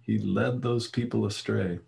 [0.00, 1.78] He led those people astray.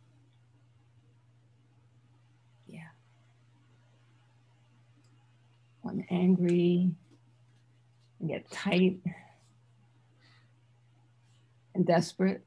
[5.91, 6.93] I'm angry,
[8.23, 8.99] I get tight
[11.75, 12.45] and desperate.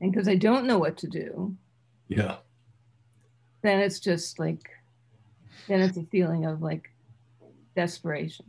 [0.00, 1.56] And because I don't know what to do.
[2.08, 2.38] Yeah.
[3.62, 4.68] Then it's just like,
[5.68, 6.90] then it's a feeling of like
[7.74, 8.46] desperation.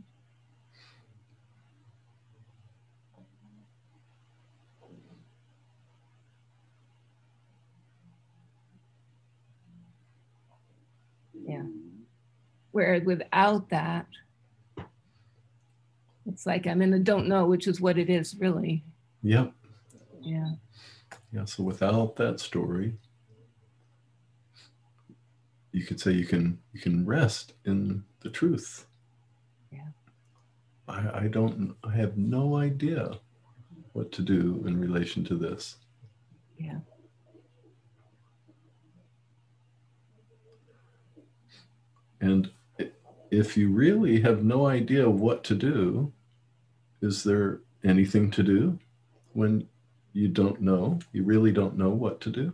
[11.46, 11.62] Yeah.
[12.72, 14.06] Whereas without that,
[16.26, 18.82] it's like I'm in the don't know, which is what it is really.
[19.22, 19.52] Yep.
[20.22, 20.52] Yeah.
[21.32, 21.44] Yeah.
[21.44, 22.94] So without that story,
[25.74, 28.86] you could say you can you can rest in the truth.
[29.72, 29.88] Yeah.
[30.86, 33.18] I, I don't I have no idea
[33.92, 35.76] what to do in relation to this.
[36.56, 36.78] Yeah.
[42.20, 42.50] And
[43.32, 46.12] if you really have no idea what to do,
[47.02, 48.78] is there anything to do
[49.32, 49.66] when
[50.12, 51.00] you don't know?
[51.12, 52.52] You really don't know what to do?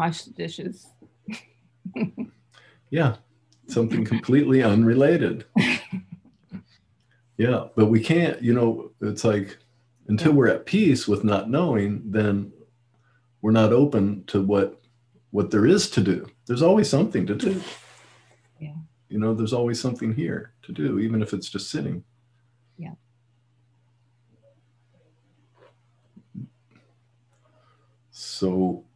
[0.00, 0.86] Wash the dishes.
[2.90, 3.16] yeah,
[3.68, 5.44] something completely unrelated.
[7.36, 9.58] yeah, but we can't, you know, it's like
[10.08, 12.50] until we're at peace with not knowing, then
[13.42, 14.80] we're not open to what
[15.32, 16.26] what there is to do.
[16.46, 17.60] There's always something to do.
[18.58, 18.76] Yeah.
[19.10, 22.04] You know, there's always something here to do, even if it's just sitting.
[22.78, 22.94] Yeah.
[28.12, 28.86] So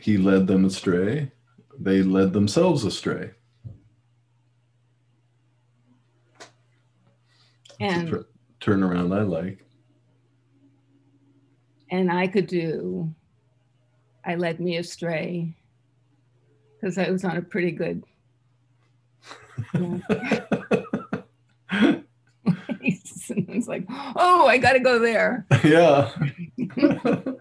[0.00, 1.30] he led them astray.
[1.78, 3.30] They led themselves astray.
[7.78, 8.24] And
[8.60, 9.64] turnaround I like.
[11.90, 13.14] And I could do
[14.24, 15.54] I led me astray
[16.74, 18.02] because I was on a pretty good.
[23.30, 25.46] it's like, oh, I got to go there.
[25.62, 26.10] Yeah.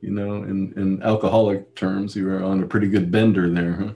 [0.00, 3.92] you know, in, in alcoholic terms, you were on a pretty good bender there, huh?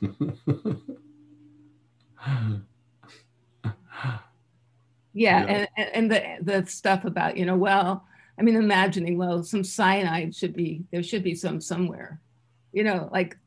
[0.00, 0.14] Yeah.
[5.12, 8.04] yeah, and and the the stuff about you know well
[8.38, 12.20] I mean, imagining, well, some cyanide should be, there should be some somewhere,
[12.72, 13.36] you know, like.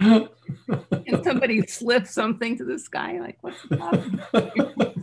[0.00, 3.20] Can somebody slip something to the sky?
[3.20, 4.20] Like, what's the problem?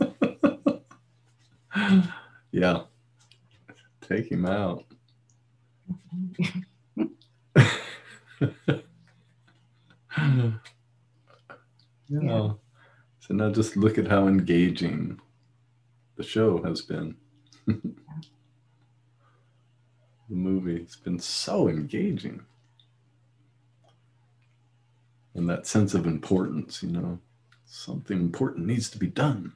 [2.52, 2.82] yeah.
[4.00, 4.84] Take him out.
[6.98, 7.08] yeah.
[12.08, 12.52] yeah.
[13.20, 15.20] So now just look at how engaging
[16.16, 17.16] the show has been.
[17.66, 17.94] the
[20.28, 20.76] movie.
[20.76, 22.42] It's been so engaging.
[25.34, 27.18] And that sense of importance, you know,
[27.64, 29.54] something important needs to be done.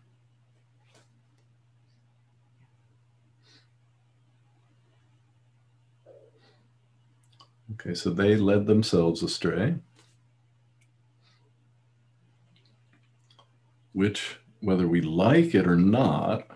[7.74, 9.74] Okay, so they led themselves astray,
[13.92, 16.46] which whether we like it or not,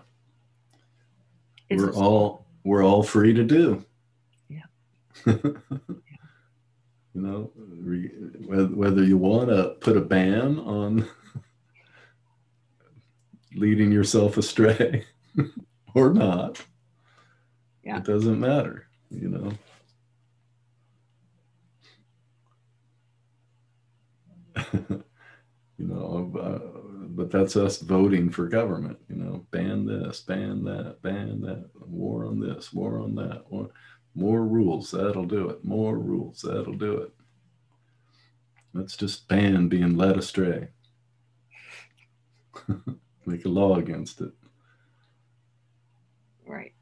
[1.69, 3.85] Is we're all we're all free to do.
[4.47, 4.61] Yeah.
[5.25, 5.61] you
[7.13, 8.07] know, re,
[8.45, 11.07] whether you want to put a ban on
[13.53, 15.05] leading yourself astray
[15.93, 16.63] or not,
[17.83, 17.97] yeah.
[17.97, 18.87] it doesn't matter.
[19.09, 19.51] You know.
[24.89, 25.03] you
[25.87, 28.97] know, uh, but that's us voting for government.
[29.09, 33.69] You know, ban this, ban that, ban that, war on this, war on that, war,
[34.15, 37.13] more rules that'll do it, more rules that'll do it.
[38.73, 40.69] Let's just ban being led astray.
[43.25, 44.31] Make a law against it.
[46.45, 46.73] Right.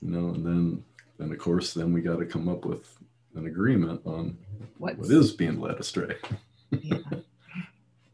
[0.00, 0.84] You know, and then,
[1.18, 2.97] then of course, then we got to come up with
[3.38, 4.36] an agreement on
[4.78, 6.16] What's, what is being led astray.
[6.70, 6.98] yeah.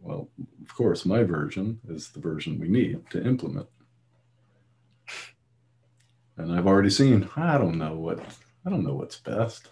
[0.06, 0.28] of
[0.76, 3.66] course, my version is the version we need to implement.
[6.36, 8.20] And I've already seen, I don't know what,
[8.66, 9.68] I don't know what's best.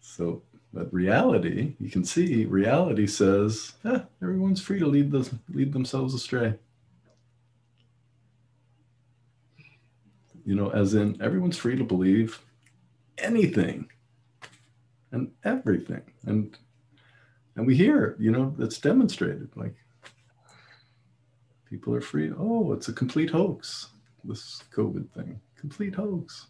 [0.00, 0.42] So,
[0.72, 6.14] but reality, you can see reality says, eh, everyone's free to lead, the, lead themselves
[6.14, 6.54] astray.
[10.44, 12.40] You know, as in everyone's free to believe
[13.18, 13.88] anything
[15.12, 16.02] and everything.
[16.26, 16.56] And
[17.56, 19.50] and we hear, you know, that's demonstrated.
[19.56, 19.74] Like
[21.68, 22.32] people are free.
[22.38, 23.88] Oh, it's a complete hoax.
[24.24, 26.48] This COVID thing, complete hoax.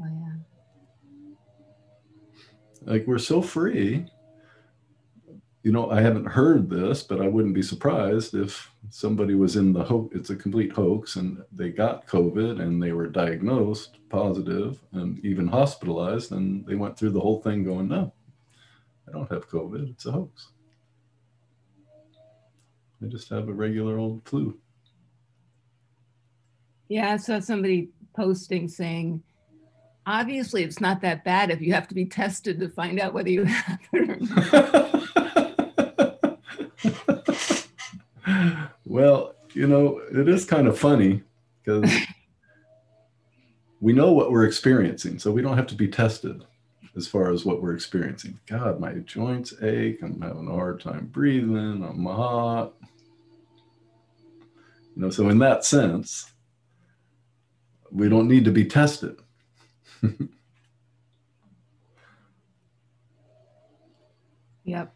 [0.00, 1.32] Oh yeah.
[2.84, 4.06] Like we're so free.
[5.62, 9.72] You know, I haven't heard this, but I wouldn't be surprised if somebody was in
[9.72, 10.14] the hoax.
[10.16, 15.46] It's a complete hoax, and they got COVID and they were diagnosed positive and even
[15.46, 18.12] hospitalized, and they went through the whole thing going, "No,
[19.08, 19.90] I don't have COVID.
[19.90, 20.48] It's a hoax.
[23.00, 24.58] I just have a regular old flu."
[26.88, 29.22] Yeah, I saw somebody posting saying,
[30.06, 33.30] obviously it's not that bad if you have to be tested to find out whether
[33.30, 35.01] you have it or not.
[38.92, 41.22] well, you know, it is kind of funny
[41.64, 41.90] because
[43.80, 46.44] we know what we're experiencing, so we don't have to be tested
[46.94, 48.38] as far as what we're experiencing.
[48.46, 50.00] God, my joints ache.
[50.02, 51.82] I'm having a hard time breathing.
[51.82, 52.74] I'm hot.
[54.94, 56.30] You know, so in that sense,
[57.90, 59.16] we don't need to be tested.
[64.64, 64.94] yep.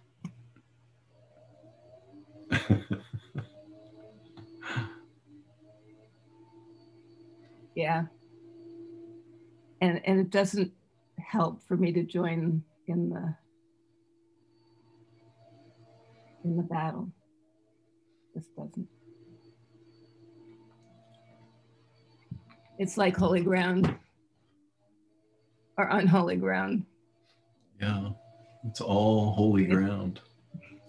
[7.76, 8.06] yeah.
[9.80, 10.72] And and it doesn't
[11.18, 13.34] help for me to join in the
[16.44, 17.12] in the battle.
[18.34, 18.88] This doesn't.
[22.78, 23.94] It's like holy ground
[25.78, 26.84] or unholy ground.
[27.80, 28.10] Yeah,
[28.66, 30.20] it's all holy ground,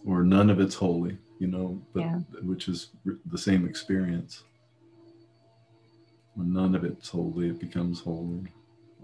[0.06, 2.20] or none of it's holy, you know, but Yeah.
[2.44, 2.92] which is
[3.26, 4.44] the same experience.
[6.38, 8.44] When none of it's holy, it becomes holy.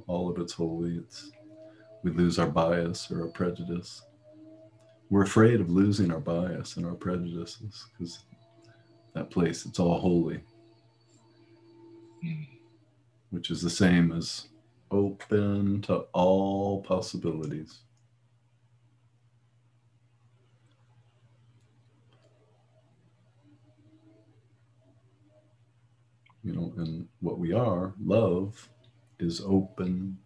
[0.05, 0.97] All of it's holy.
[0.97, 1.31] It's
[2.03, 4.03] we lose our bias or our prejudice.
[5.09, 8.25] We're afraid of losing our bias and our prejudices because
[9.15, 10.41] that place, it's all holy,
[12.21, 12.43] hmm.
[13.31, 14.49] which is the same as
[14.91, 17.79] open to all possibilities.
[26.43, 28.69] You know, and what we are, love,
[29.19, 30.17] is open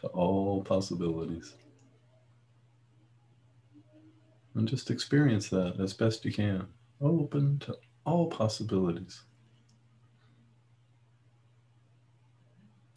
[0.00, 1.54] to all possibilities.
[4.54, 6.66] And just experience that as best you can.
[7.00, 9.22] Open to all possibilities.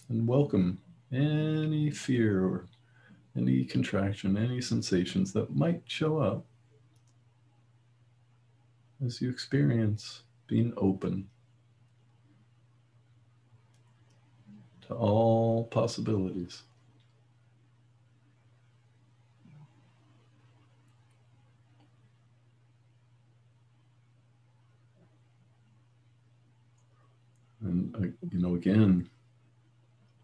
[0.10, 0.80] And welcome
[1.14, 2.68] any fear or
[3.38, 6.46] any contraction, any sensations that might show up
[9.06, 11.30] as you experience being open
[14.88, 16.64] to all possibilities.
[27.62, 29.10] And, uh, you know, again,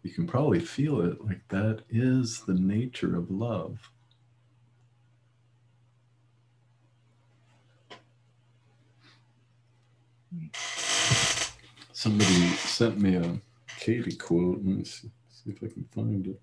[0.02, 3.90] you can probably feel it like that is the nature of love.
[11.92, 13.40] Somebody sent me a
[13.80, 14.58] Katie quote.
[14.58, 16.40] Let me see, see if I can find it.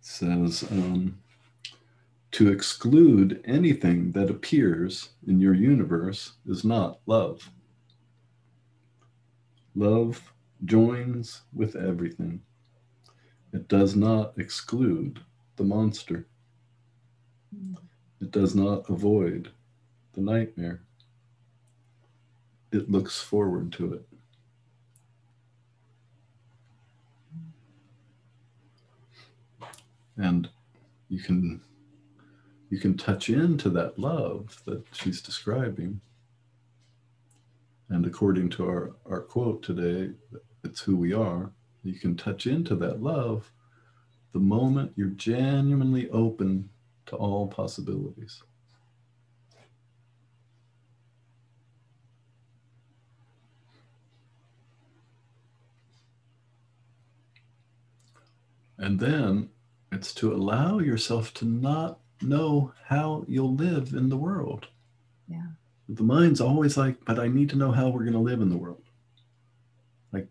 [0.00, 1.18] says um,
[2.32, 7.50] to exclude anything that appears in your universe is not love.
[9.74, 10.32] Love
[10.64, 12.40] joins with everything.
[13.52, 15.20] It does not exclude
[15.56, 16.26] the monster.
[18.20, 19.50] It does not avoid
[20.14, 20.82] the nightmare.
[22.70, 24.06] It looks forward to it.
[30.16, 30.48] and
[31.08, 31.60] you can
[32.72, 36.00] you can touch into that love that she's describing
[37.88, 40.10] and according to our, our quote today
[40.64, 41.52] it's who we are
[41.82, 43.52] you can touch into that love
[44.32, 46.70] the moment you're genuinely open
[47.06, 48.42] to all possibilities.
[58.78, 59.50] And then
[59.92, 64.66] it's to allow yourself to not know how you'll live in the world.
[65.28, 65.46] Yeah.
[65.88, 68.50] The mind's always like, but I need to know how we're going to live in
[68.50, 68.82] the world.
[70.12, 70.28] Like,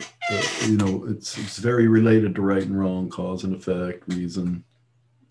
[0.00, 4.64] uh, you know, it's it's very related to right and wrong, cause and effect, reason.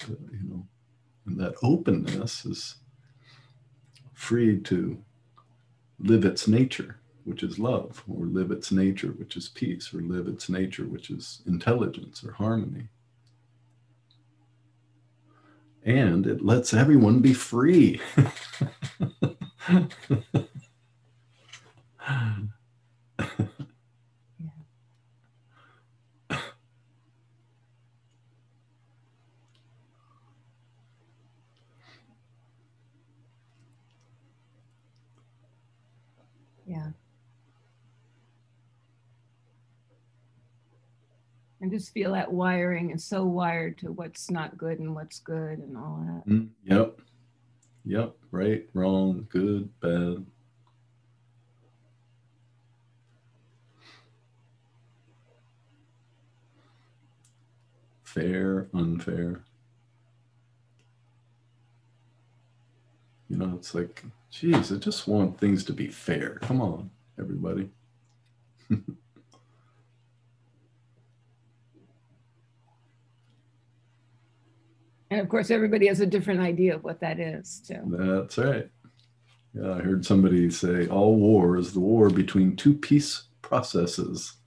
[0.04, 0.68] Uh, you know,
[1.26, 2.76] and that openness is
[4.14, 5.02] free to
[6.00, 10.28] live its nature which is love, or live its nature, which is peace, or live
[10.28, 12.88] its nature, which is intelligence or harmony.
[15.84, 18.00] And it lets everyone be free.
[36.66, 36.92] Yeah.
[41.64, 45.60] I just feel that wiring is so wired to what's not good and what's good
[45.60, 46.32] and all that.
[46.32, 47.00] Mm, yep.
[47.86, 48.16] Yep.
[48.32, 50.26] Right, wrong, good, bad.
[58.04, 59.44] Fair, unfair.
[63.30, 66.40] You know, it's like, geez, I just want things to be fair.
[66.42, 66.90] Come on,
[67.20, 67.70] everybody.
[75.12, 77.82] And of course, everybody has a different idea of what that is, too.
[77.86, 78.70] That's right.
[79.54, 84.38] Yeah, I heard somebody say all war is the war between two peace processes.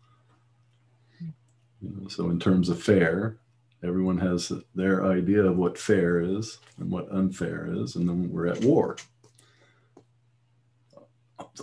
[1.20, 1.32] You
[1.82, 3.36] know, so, in terms of fair,
[3.84, 8.46] everyone has their idea of what fair is and what unfair is, and then we're
[8.46, 8.96] at war.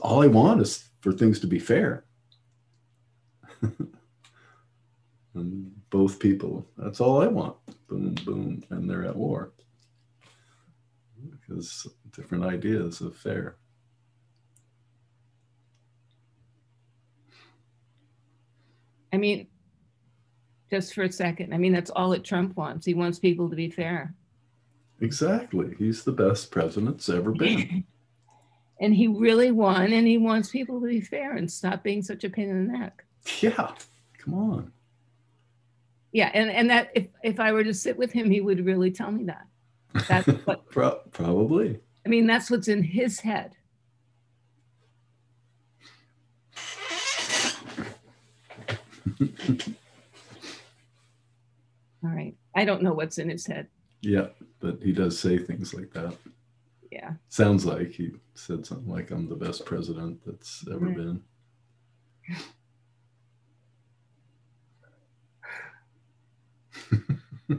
[0.03, 2.05] All I want is for things to be fair.
[5.33, 7.55] and both people, that's all I want
[7.91, 9.51] boom, boom, and they're at war
[11.31, 13.57] because different ideas of fair.
[19.13, 19.47] I mean,
[20.69, 22.85] just for a second, I mean, that's all that Trump wants.
[22.85, 24.15] He wants people to be fair.
[25.01, 25.75] Exactly.
[25.77, 27.83] He's the best president's ever been.
[28.79, 32.23] and he really won, and he wants people to be fair and stop being such
[32.23, 33.03] a pain in the neck.
[33.41, 33.73] Yeah,
[34.17, 34.71] come on
[36.11, 38.91] yeah and and that if if i were to sit with him he would really
[38.91, 39.45] tell me that.
[40.07, 41.79] That's what Pro- probably.
[42.05, 43.55] I mean that's what's in his head.
[52.03, 52.35] All right.
[52.55, 53.67] I don't know what's in his head.
[54.01, 54.27] Yeah
[54.61, 56.15] but he does say things like that.
[56.91, 57.13] Yeah.
[57.29, 60.93] Sounds like he said something like i'm the best president that's ever mm-hmm.
[60.93, 61.23] been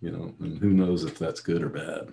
[0.00, 2.12] you know, and who knows if that's good or bad.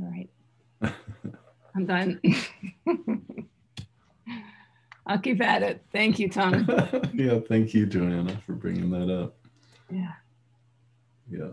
[0.00, 0.30] All right.
[1.74, 2.20] I'm done.
[5.06, 5.84] I'll keep at it.
[5.92, 6.68] Thank you, Tom.
[7.12, 9.36] yeah, thank you, Joanna, for bringing that up.
[9.90, 10.12] Yeah.
[11.28, 11.50] Yeah.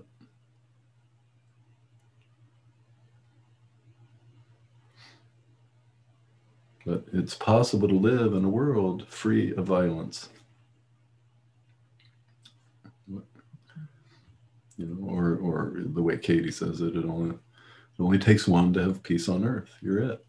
[6.88, 10.30] But it's possible to live in a world free of violence.
[14.78, 17.40] You know, or or the way Katie says it, it only it
[18.00, 19.70] only takes one to have peace on earth.
[19.82, 20.26] You're it.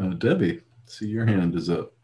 [0.00, 0.62] Uh, Debbie.
[0.92, 1.94] See, your hand is up.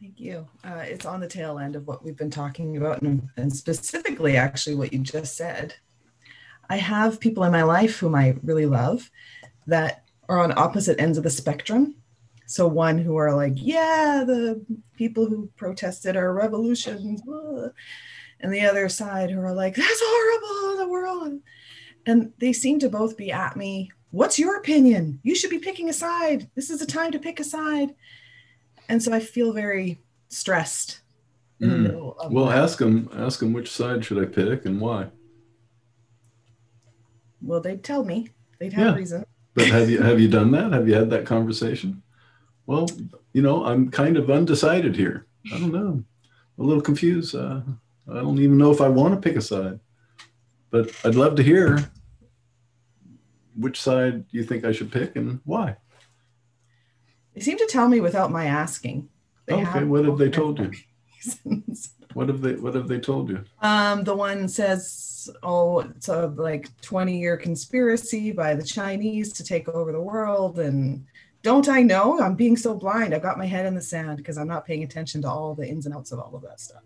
[0.00, 0.48] Thank you.
[0.64, 4.34] Uh, it's on the tail end of what we've been talking about, and, and specifically,
[4.34, 5.74] actually, what you just said.
[6.70, 9.10] I have people in my life whom I really love
[9.66, 11.96] that are on opposite ends of the spectrum.
[12.46, 14.64] So, one who are like, yeah, the
[14.96, 17.20] people who protested our revolutions,
[18.40, 21.40] and the other side who are like, that's horrible the world.
[22.06, 25.20] And they seem to both be at me what's your opinion?
[25.22, 26.48] You should be picking a side.
[26.54, 27.94] This is a time to pick a side.
[28.88, 29.98] And so I feel very
[30.28, 31.00] stressed.
[31.60, 32.14] Mm.
[32.30, 32.58] well, that.
[32.58, 35.08] ask them, ask them which side should I pick and why.
[37.42, 38.28] Well, they'd tell me.
[38.58, 39.24] They'd have yeah, reason.
[39.54, 40.72] but have you have you done that?
[40.72, 42.02] Have you had that conversation?
[42.66, 42.88] Well,
[43.32, 45.26] you know, I'm kind of undecided here.
[45.52, 46.02] I don't know.
[46.58, 47.34] a little confused.
[47.34, 47.60] Uh,
[48.10, 49.78] I don't even know if I want to pick a side,
[50.70, 51.90] but I'd love to hear
[53.58, 55.76] which side do you think I should pick and why.
[57.34, 59.08] They seem to tell me without my asking.
[59.46, 60.72] They okay, what have they told you?
[61.24, 61.94] reasons.
[62.14, 63.44] What have they What have they told you?
[63.60, 69.68] Um, the one says, "Oh, it's a like twenty-year conspiracy by the Chinese to take
[69.68, 71.04] over the world," and
[71.42, 72.18] don't I know?
[72.18, 73.14] I'm being so blind.
[73.14, 75.68] I've got my head in the sand because I'm not paying attention to all the
[75.68, 76.82] ins and outs of all of that stuff.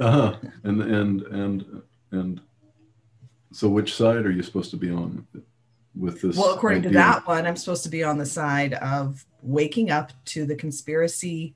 [0.00, 0.36] Uh huh.
[0.64, 2.40] And and and and
[3.52, 5.26] so, which side are you supposed to be on
[5.96, 6.36] with this?
[6.36, 10.12] Well, according to that one, I'm supposed to be on the side of waking up
[10.26, 11.54] to the conspiracy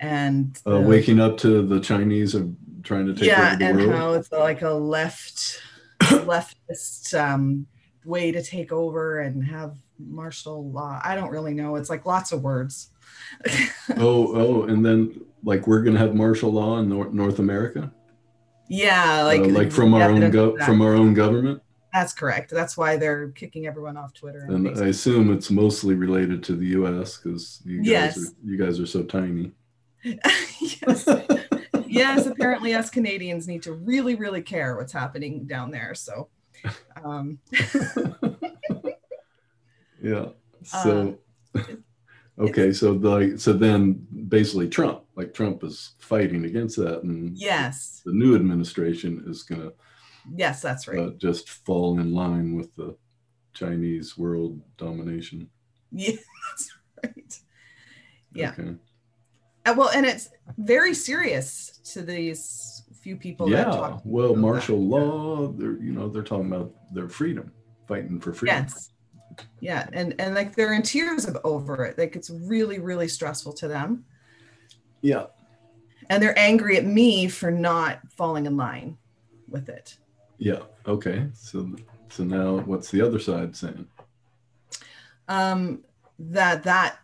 [0.00, 2.48] and uh, waking up to the Chinese are
[2.82, 3.92] trying to take yeah, over the and world.
[3.92, 5.60] how it's like a left
[6.02, 7.66] leftist um,
[8.04, 11.00] way to take over and have martial law.
[11.04, 11.76] I don't really know.
[11.76, 12.90] It's like lots of words.
[13.96, 17.92] oh, oh, and then like we're gonna have martial law in North America,
[18.72, 21.62] yeah, like uh, like from our own go- from our own government.
[21.92, 22.50] That's correct.
[22.50, 24.46] That's why they're kicking everyone off Twitter.
[24.48, 27.18] And And I assume it's mostly related to the U.S.
[27.18, 28.16] because you guys Yes.
[28.18, 29.52] are you guys are so tiny.
[30.02, 31.06] yes.
[31.86, 35.94] yes, apparently us Canadians need to really, really care what's happening down there.
[35.94, 36.28] So,
[37.04, 37.38] um,
[40.02, 40.26] Yeah.
[40.72, 41.12] Uh,
[42.38, 42.72] Okay.
[42.72, 48.12] So like, so then basically Trump, like Trump is fighting against that, and yes, the
[48.12, 49.70] new administration is gonna
[50.34, 50.98] yes, that's right.
[50.98, 52.96] uh, just fall in line with the
[53.52, 55.48] Chinese world domination.
[55.92, 56.16] yeah,
[56.50, 57.40] that's right.
[58.34, 58.54] Yeah.
[58.58, 58.74] Okay.
[59.64, 63.48] Uh, well, and it's very serious to these few people.
[63.50, 63.98] that Yeah.
[64.04, 64.96] Well, martial that.
[64.96, 65.48] law.
[65.48, 67.52] They're you know they're talking about their freedom,
[67.86, 68.62] fighting for freedom.
[68.62, 68.91] Yes.
[69.60, 71.98] Yeah, and and like they're in tears over it.
[71.98, 74.04] Like it's really, really stressful to them,
[75.02, 75.26] Yeah.
[76.10, 78.96] and they're angry at me for not falling in line
[79.48, 79.96] with it.
[80.38, 80.60] Yeah.
[80.86, 81.26] Okay.
[81.34, 81.74] So
[82.08, 83.86] so now what's the other side saying?
[85.28, 85.82] um,
[86.18, 86.98] that that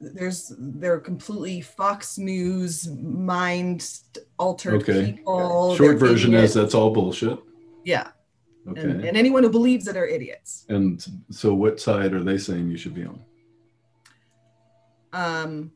[0.00, 4.00] there's they're completely Fox News mind
[4.38, 5.12] altered Okay.
[5.12, 5.74] people.
[5.76, 7.38] Short version is that's all bullshit.
[7.84, 8.08] yeah,
[8.70, 8.80] Okay.
[8.82, 10.64] and, and anyone who believes it are idiots.
[10.68, 13.20] And so, what side are they saying you should be on?
[15.12, 15.72] Um,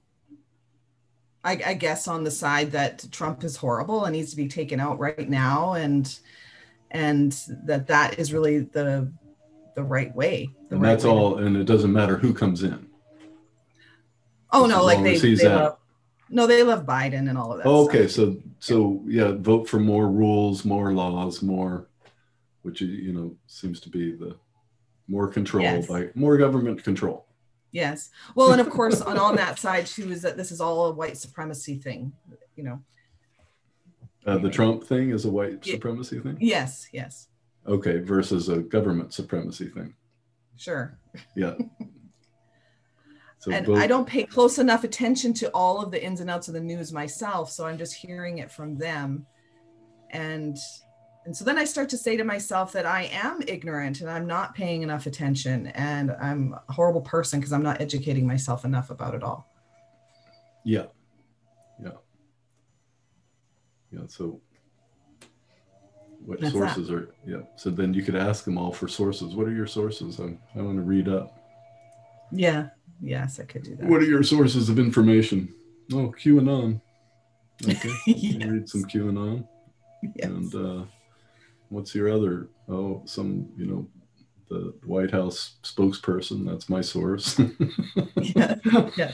[1.45, 4.79] I, I guess on the side that Trump is horrible and needs to be taken
[4.79, 6.19] out right now, and
[6.91, 7.33] and
[7.65, 9.11] that that is really the
[9.75, 10.51] the right way.
[10.69, 11.39] The And right that's way to- all.
[11.39, 12.87] And it doesn't matter who comes in.
[14.53, 15.79] oh no, like they, they love,
[16.29, 17.67] no, they love Biden and all of that.
[17.67, 18.07] Oh, okay.
[18.07, 18.35] stuff.
[18.35, 21.89] So, so yeah, vote for more rules, more laws, more,
[22.63, 24.37] which you know seems to be the
[25.09, 25.87] more control Yes.
[25.87, 27.27] by more government control.
[27.73, 28.11] Yes.
[28.35, 30.93] Well, and of course, on, on that side too, is that this is all a
[30.93, 32.13] white supremacy thing,
[32.57, 32.83] you know?
[34.27, 36.37] Uh, the Trump thing is a white supremacy thing.
[36.41, 37.29] Yes, yes,
[37.67, 39.95] Okay, versus a government supremacy thing.
[40.57, 40.99] sure.
[41.37, 41.55] Yeah.
[43.39, 46.31] So and vote- I don't pay close enough attention to all of the ins and
[46.31, 49.27] outs of the news myself, so I'm just hearing it from them.
[50.11, 50.57] And
[51.25, 54.27] and so then I start to say to myself that I am ignorant and I'm
[54.27, 58.91] not paying enough attention and I'm a horrible person because I'm not educating myself enough
[58.91, 59.49] about it all.
[60.65, 60.87] Yeah.
[61.83, 61.93] Yeah.
[63.93, 64.01] Yeah.
[64.09, 64.41] So
[66.25, 66.59] what That's that.
[66.59, 67.43] sources are, yeah.
[67.57, 69.35] So then you could ask them all for sources.
[69.35, 70.19] What are your sources?
[70.19, 71.39] I, I want to read up.
[72.33, 72.69] Yeah.
[73.01, 73.87] Yes, I could do that.
[73.89, 75.53] What are your sources of information?
[75.93, 76.81] Oh, QAnon.
[77.65, 77.91] Okay.
[78.07, 78.49] Yes.
[78.49, 79.47] Read some QAnon.
[80.17, 80.27] Yes.
[80.27, 80.85] And uh,
[81.73, 82.49] what's your other?
[82.69, 83.89] Oh, some, you know,
[84.49, 86.47] the White House spokesperson.
[86.47, 87.41] That's my source.
[88.17, 88.57] yeah.
[88.97, 89.13] Yeah.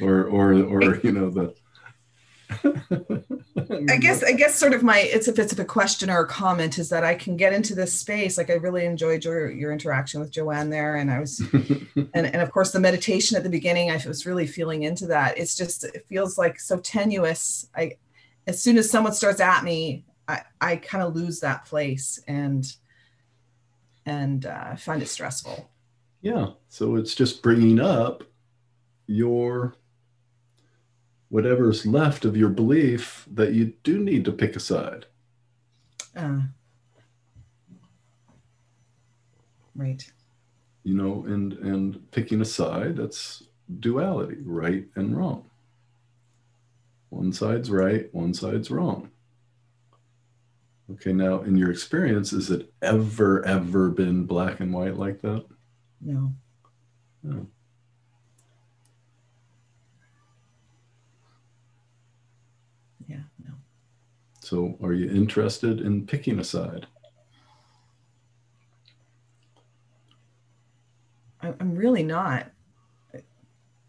[0.00, 1.54] or, or, or, you know, the.
[3.90, 6.78] I guess I guess sort of my it's if it's a question or a comment
[6.78, 8.36] is that I can get into this space.
[8.36, 12.36] Like I really enjoyed your your interaction with Joanne there, and I was and and
[12.36, 13.90] of course the meditation at the beginning.
[13.90, 15.38] I was really feeling into that.
[15.38, 17.68] It's just it feels like so tenuous.
[17.74, 17.96] I
[18.46, 22.64] as soon as someone starts at me, I I kind of lose that place and
[24.06, 25.70] and uh, find it stressful.
[26.20, 26.48] Yeah.
[26.68, 28.24] So it's just bringing up
[29.06, 29.74] your
[31.28, 35.06] whatever's left of your belief that you do need to pick a side.
[36.16, 36.40] Uh,
[39.74, 40.10] right.
[40.84, 43.44] You know, and and picking a side that's
[43.80, 45.50] duality, right and wrong.
[47.08, 49.10] One side's right, one side's wrong.
[50.92, 55.44] Okay, now in your experience, has it ever, ever been black and white like that?
[56.00, 56.34] No.
[57.22, 57.46] No.
[63.08, 63.52] Yeah, no.
[64.40, 66.86] So are you interested in picking a side?
[71.40, 72.50] I'm really not.
[73.12, 73.24] It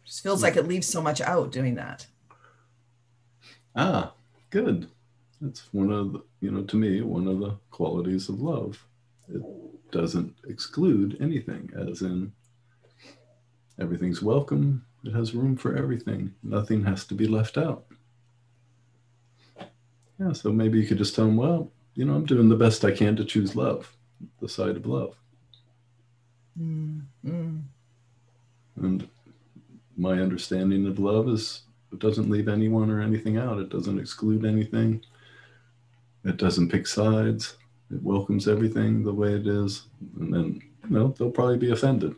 [0.03, 2.07] just feels like it leaves so much out doing that.
[3.75, 4.13] Ah,
[4.49, 4.89] good.
[5.41, 8.85] That's one of the, you know, to me, one of the qualities of love.
[9.27, 9.41] It
[9.91, 12.31] doesn't exclude anything, as in
[13.79, 14.85] everything's welcome.
[15.03, 16.33] It has room for everything.
[16.41, 17.85] Nothing has to be left out.
[20.19, 22.85] Yeah, so maybe you could just tell them, well, you know, I'm doing the best
[22.85, 23.93] I can to choose love,
[24.39, 25.15] the side of love.
[26.59, 27.61] Mm, mm.
[28.77, 29.07] And
[29.97, 33.59] my understanding of love is it doesn't leave anyone or anything out.
[33.59, 35.03] It doesn't exclude anything.
[36.25, 37.57] It doesn't pick sides.
[37.91, 39.83] It welcomes everything the way it is.
[40.19, 42.15] And then, you know, they'll probably be offended.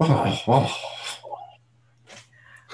[0.00, 0.76] Oh, oh.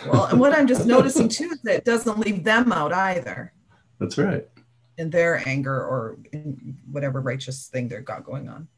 [0.07, 3.53] Well, and what I'm just noticing too is that it doesn't leave them out either
[3.99, 4.49] That's right.
[4.97, 8.69] in their anger or in whatever righteous thing they've got going on.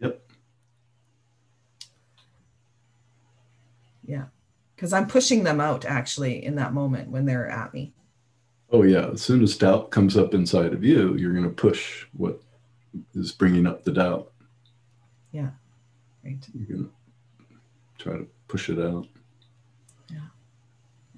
[0.00, 0.20] Yep.
[4.04, 4.24] Yeah.
[4.74, 7.94] Because I'm pushing them out actually in that moment when they're at me.
[8.70, 9.08] Oh, yeah.
[9.12, 12.40] As soon as doubt comes up inside of you, you're going to push what
[13.14, 14.32] is bringing up the doubt.
[15.32, 15.50] Yeah,
[16.24, 16.38] right.
[16.54, 17.52] You're going to
[17.98, 19.06] try to push it out.
[20.10, 20.18] Yeah,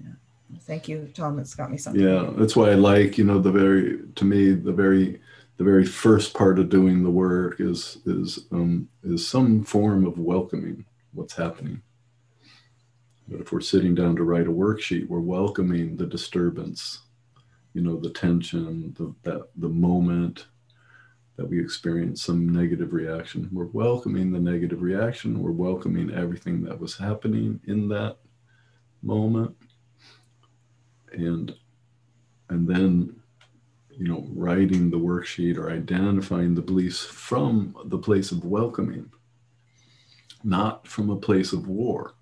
[0.02, 0.12] yeah.
[0.50, 1.38] Well, thank you, Tom.
[1.38, 2.02] It's got me something.
[2.02, 5.20] Yeah, that's why I like, you know, the very to me the very
[5.56, 10.18] the very first part of doing the work is is um, is some form of
[10.18, 11.82] welcoming what's happening.
[13.28, 17.02] But if we're sitting down to write a worksheet, we're welcoming the disturbance,
[17.78, 20.46] you know, the tension, the that the moment
[21.36, 23.48] that we experience some negative reaction.
[23.52, 25.40] We're welcoming the negative reaction.
[25.40, 28.16] We're welcoming everything that was happening in that
[29.00, 29.55] moment
[31.12, 31.55] and
[32.48, 33.14] and then
[33.90, 39.09] you know writing the worksheet or identifying the beliefs from the place of welcoming
[40.42, 42.14] not from a place of war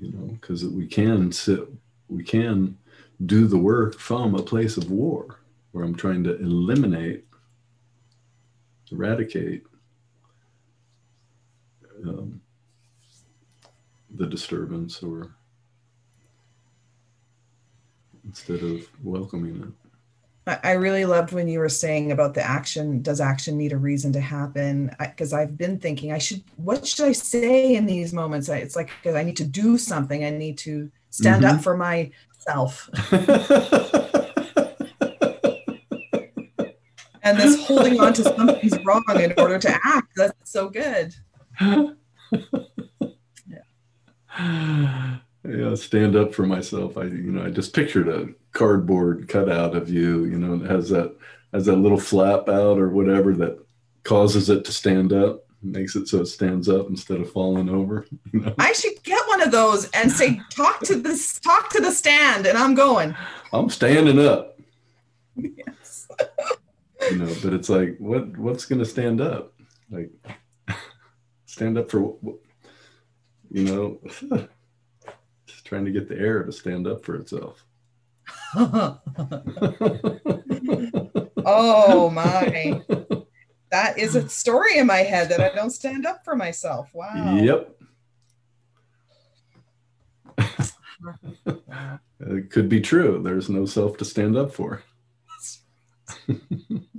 [0.00, 1.60] you know because we can sit
[2.08, 2.76] we can
[3.26, 5.40] do the work from a place of war
[5.72, 7.24] where i'm trying to eliminate
[8.92, 9.64] eradicate
[12.06, 12.40] um,
[14.14, 15.30] the disturbance or
[18.24, 19.68] instead of welcoming it.
[20.64, 23.02] I really loved when you were saying about the action.
[23.02, 24.90] Does action need a reason to happen?
[24.98, 26.42] Because I've been thinking, I should.
[26.56, 28.48] What should I say in these moments?
[28.48, 30.24] I- It's like I need to do something.
[30.24, 31.76] I need to stand up for
[32.46, 32.90] myself.
[37.28, 40.08] And this holding on to something's wrong in order to act.
[40.16, 41.14] That's so good.
[41.60, 41.90] yeah,
[45.74, 46.96] stand up for myself.
[46.96, 50.24] I, you know, I just pictured a cardboard cutout of you.
[50.24, 51.14] You know, it has that
[51.52, 53.58] has that little flap out or whatever that
[54.04, 58.06] causes it to stand up, makes it so it stands up instead of falling over.
[58.32, 61.80] You know, I should get one of those and say, "Talk to this, talk to
[61.80, 63.16] the stand," and I'm going.
[63.52, 64.58] I'm standing up.
[65.36, 66.08] Yes.
[67.10, 69.54] You know, but it's like, what what's going to stand up?
[69.90, 70.10] Like,
[71.46, 72.16] stand up for
[73.50, 74.00] You know,
[75.46, 77.64] just trying to get the air to stand up for itself.
[81.46, 82.82] oh my.
[83.70, 86.90] That is a story in my head that I don't stand up for myself.
[86.94, 87.36] Wow.
[87.36, 87.74] Yep.
[92.20, 93.22] It could be true.
[93.22, 94.82] There's no self to stand up for.
[96.28, 96.90] you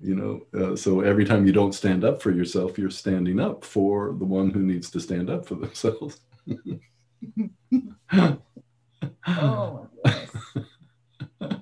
[0.00, 4.14] know, uh, so every time you don't stand up for yourself, you're standing up for
[4.18, 6.20] the one who needs to stand up for themselves.
[9.30, 10.10] Oh, my
[11.40, 11.60] goodness.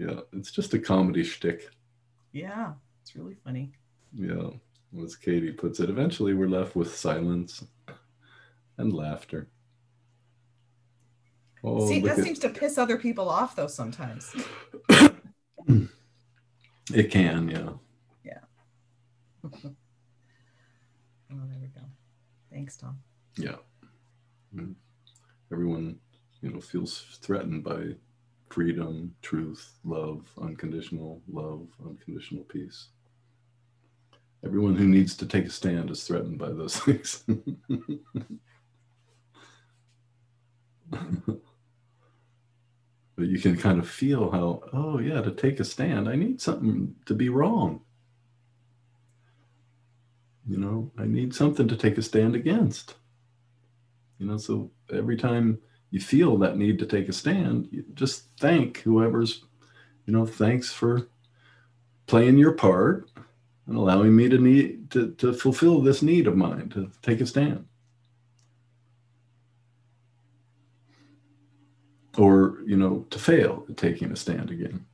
[0.00, 1.68] Yeah, it's just a comedy shtick.
[2.32, 2.72] yeah,
[3.02, 3.70] it's really funny.
[4.14, 4.48] Yeah,
[5.04, 7.62] as Katie puts it, eventually we're left with silence
[8.78, 9.48] and laughter.
[11.62, 14.34] Oh, See, that at- seems to piss other people off though sometimes.
[15.68, 17.68] it can, yeah.
[18.24, 18.40] Yeah.
[19.44, 19.50] oh,
[21.30, 21.82] there we go.
[22.50, 22.98] Thanks, Tom.
[23.36, 23.56] Yeah.
[24.56, 24.74] Mm.
[25.52, 25.98] Everyone,
[26.40, 27.96] you know, feels threatened by
[28.50, 32.88] freedom, truth, love, unconditional love, unconditional peace.
[34.44, 37.24] Everyone who needs to take a stand is threatened by those things.
[43.16, 46.40] but you can kind of feel how, oh, yeah, to take a stand, I need
[46.40, 47.82] something to be wrong.
[50.48, 52.94] You know, I need something to take a stand against.
[54.18, 55.60] You know, so every time
[55.90, 59.44] you feel that need to take a stand, you just thank whoever's,
[60.06, 61.08] you know, thanks for
[62.06, 63.10] playing your part
[63.66, 67.26] and allowing me to need to, to fulfill this need of mine to take a
[67.26, 67.66] stand.
[72.18, 74.84] Or, you know, to fail at taking a stand again.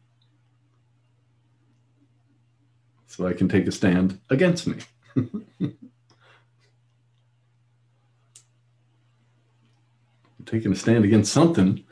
[3.07, 4.77] So I can take a stand against me.
[10.47, 11.85] taking a stand against something,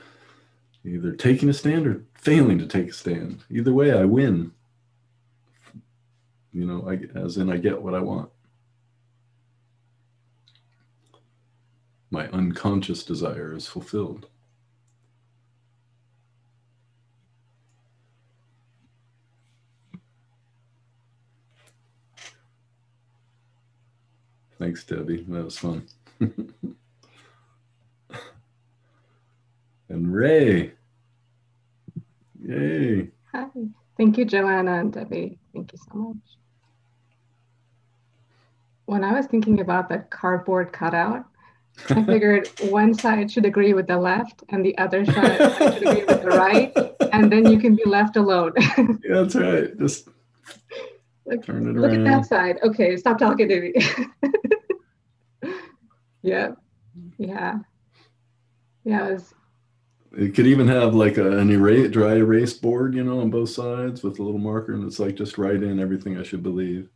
[0.84, 3.44] either taking a stand or failing to take a stand.
[3.50, 4.52] Either way, I win.
[6.52, 8.30] You know, I, as in I get what I want.
[12.10, 14.28] My unconscious desire is fulfilled.
[24.60, 25.26] Thanks, Debbie.
[25.28, 25.88] That was fun.
[29.94, 30.72] and Ray.
[32.44, 33.10] Yay.
[33.32, 33.46] Hi.
[33.96, 35.38] Thank you, Joanna and Debbie.
[35.54, 36.16] Thank you so much.
[38.86, 41.24] When I was thinking about that cardboard cutout,
[41.88, 46.04] I figured one side should agree with the left and the other side should agree
[46.04, 46.76] with the right,
[47.12, 48.52] and then you can be left alone.
[48.58, 49.78] yeah, that's right.
[49.78, 50.08] Just
[51.24, 52.04] like, turn it look around.
[52.04, 52.58] Look at that side.
[52.64, 53.74] Okay, stop talking to me.
[56.22, 56.50] yeah,
[57.16, 57.58] yeah,
[58.84, 59.08] yeah.
[59.08, 59.34] It was
[60.16, 63.50] It could even have like a, an erase, dry erase board, you know, on both
[63.50, 66.88] sides with a little marker, and it's like just write in everything I should believe.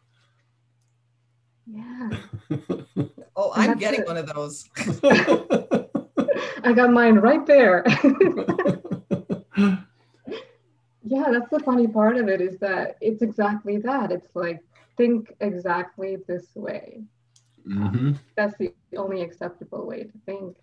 [1.67, 2.11] yeah.
[3.41, 4.07] Oh, I'm getting it.
[4.09, 4.69] one of those.
[6.65, 7.85] I got mine right there.
[11.05, 14.11] yeah, that's the funny part of it is that it's exactly that.
[14.11, 14.61] It's like
[14.97, 17.05] think exactly this way.
[17.65, 20.57] hmm That's the only acceptable way to think.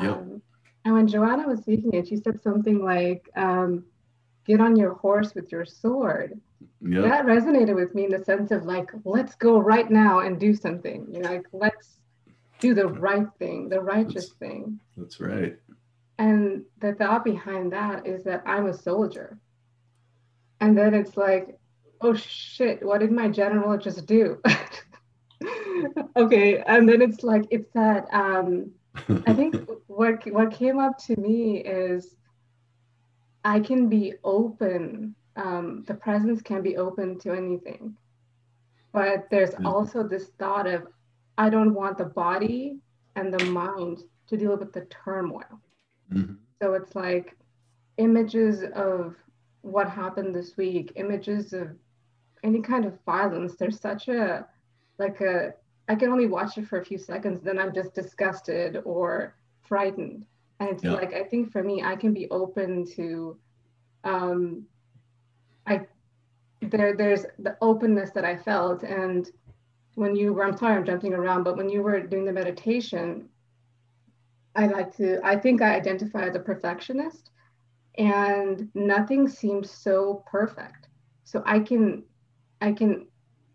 [0.00, 0.16] Yep.
[0.16, 0.42] Um,
[0.84, 3.84] and when Joanna was speaking it, she said something like, um,
[4.46, 6.40] "Get on your horse with your sword."
[6.84, 7.04] Yep.
[7.04, 10.54] That resonated with me in the sense of like, let's go right now and do
[10.54, 11.06] something.
[11.12, 11.96] You know, like let's
[12.58, 14.80] do the right thing, the righteous thing.
[14.96, 15.56] That's right.
[16.18, 19.38] And the thought behind that is that I'm a soldier.
[20.60, 21.58] And then it's like,
[22.00, 24.40] oh shit, what did my general just do?
[26.16, 26.62] okay.
[26.66, 28.72] And then it's like, it's that um,
[29.26, 29.56] I think
[29.86, 32.16] what what came up to me is
[33.44, 35.14] I can be open.
[35.36, 37.96] Um, the presence can be open to anything,
[38.92, 39.68] but there's Yeah.
[39.68, 40.86] also this thought of
[41.38, 42.78] I don't want the body
[43.16, 43.98] and the mind
[44.28, 45.60] to deal with the turmoil.
[46.12, 46.38] Mhm.
[46.62, 47.36] So it's like
[47.96, 49.16] images of
[49.62, 51.68] what happened this week, images of
[52.42, 53.56] any kind of violence.
[53.56, 54.46] There's such a
[54.98, 55.54] like a
[55.88, 60.26] I can only watch it for a few seconds, then I'm just disgusted or frightened.
[60.60, 60.92] And it's Yeah.
[60.92, 63.38] like I think for me, I can be open to
[64.04, 64.66] um
[65.66, 65.86] I
[66.60, 69.28] there there's the openness that I felt and
[69.94, 73.28] when you were I'm sorry I'm jumping around, but when you were doing the meditation,
[74.54, 77.30] I like to I think I identify as a perfectionist
[77.98, 80.88] and nothing seems so perfect.
[81.24, 82.04] So I can
[82.60, 83.06] I can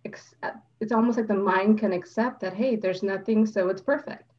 [0.05, 4.31] accept, it's almost like the mind can accept that hey, there's nothing so it's perfect.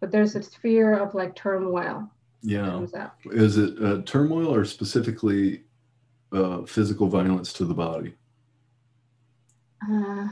[0.00, 2.08] But there's this fear of like turmoil
[2.42, 2.84] Yeah.
[3.32, 5.64] Is it uh, turmoil or specifically
[6.32, 8.14] uh, physical violence to the body?
[9.90, 10.28] Uh,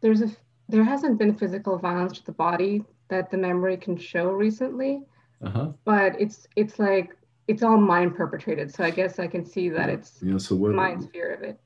[0.00, 0.30] there's a
[0.68, 5.02] there hasn't been physical violence to the body that the memory can show recently,
[5.42, 5.68] Uh huh.
[5.84, 7.16] but it's it's like
[7.48, 8.74] it's all mind perpetrated.
[8.74, 10.38] So I guess I can see that it's Yeah.
[10.38, 10.72] So what?
[10.72, 11.60] mind's fear of it.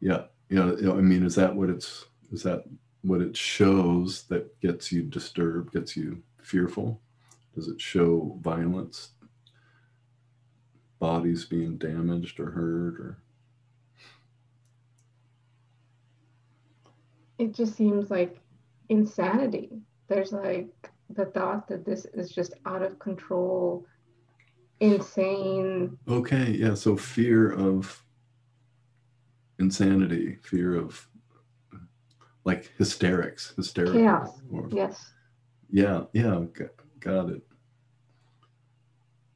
[0.00, 0.24] Yeah.
[0.50, 0.72] Yeah.
[0.72, 2.06] you know, I mean, is that what it's?
[2.32, 2.64] Is that
[3.02, 7.00] what it shows that gets you disturbed, gets you fearful?
[7.54, 9.12] Does it show violence,
[10.98, 13.18] bodies being damaged or hurt, or?
[17.38, 18.40] It just seems like
[18.88, 19.70] insanity.
[20.08, 20.68] There's like
[21.10, 23.86] the thought that this is just out of control,
[24.80, 25.98] insane.
[26.08, 26.50] Okay.
[26.52, 26.74] Yeah.
[26.74, 28.02] So fear of
[29.58, 31.08] insanity, fear of
[32.44, 34.00] like hysterics, hysterical.
[34.00, 34.40] Chaos.
[34.50, 35.12] or- Yes.
[35.68, 36.68] Yeah, yeah, got,
[37.00, 37.42] got it.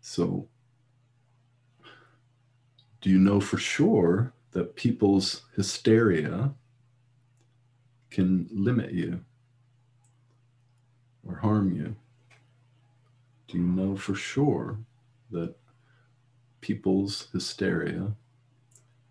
[0.00, 0.46] So,
[3.00, 6.54] do you know for sure that people's hysteria
[8.10, 9.20] can limit you
[11.26, 11.96] or harm you?
[13.48, 14.78] Do you know for sure
[15.30, 15.54] that
[16.60, 18.12] people's hysteria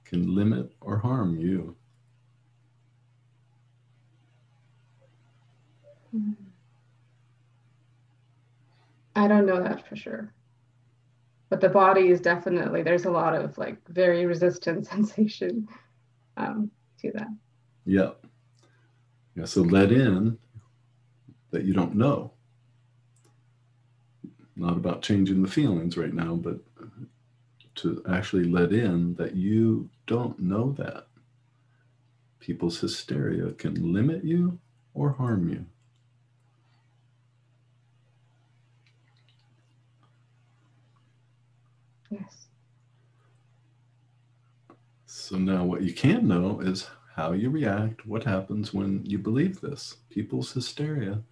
[0.06, 1.76] can limit or harm you?
[9.16, 10.34] I don't know that for sure.
[11.50, 15.68] But the body is definitely, there's a lot of like very resistant sensation
[16.38, 16.72] um,
[17.02, 17.28] to that.
[17.86, 18.12] Yeah.
[19.36, 19.46] Yeah.
[19.46, 20.38] So let in
[21.52, 22.34] that you don't know.
[24.60, 26.60] Not about changing the feelings right now, but
[27.76, 31.07] to actually let in that you don't know that.
[32.40, 34.60] People's hysteria can limit you
[34.94, 35.65] or harm you.
[42.11, 42.48] Yes.
[45.06, 49.61] So now what you can know is how you react, what happens when you believe
[49.61, 49.98] this.
[50.10, 51.23] People's hysteria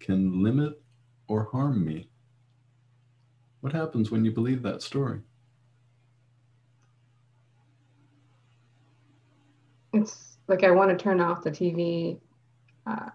[0.00, 0.82] can limit
[1.28, 2.08] or harm me.
[3.64, 5.20] What happens when you believe that story?
[9.94, 12.18] It's like I want to turn off the TV.
[12.86, 13.08] Uh,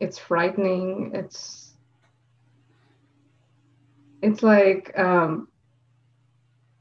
[0.00, 1.12] it's frightening.
[1.14, 1.74] It's
[4.22, 5.46] it's like um,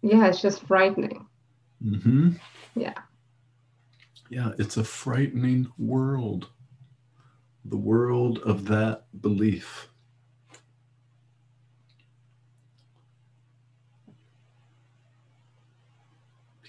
[0.02, 1.28] yeah, it's just frightening.
[1.86, 2.32] Mm-hmm.
[2.76, 2.98] Yeah.
[4.32, 6.48] Yeah, it's a frightening world.
[7.66, 9.89] The world of that belief.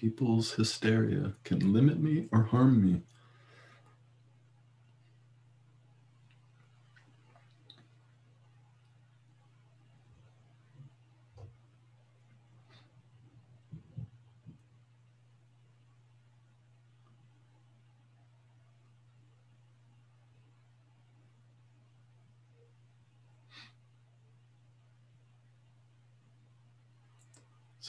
[0.00, 3.02] People's hysteria can limit me or harm me.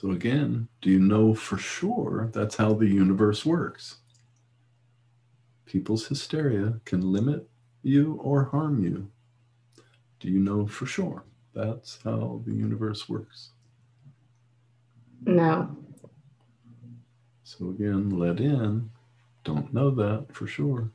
[0.02, 3.98] So, again, do you know for sure that's how the universe works?
[5.68, 7.48] People's hysteria can limit
[7.84, 9.12] you or harm you.
[10.20, 11.24] Do you know for sure
[11.54, 13.52] that's how the universe works?
[15.28, 15.70] No.
[17.44, 18.90] So, again, let in,
[19.44, 20.90] don't know that for sure.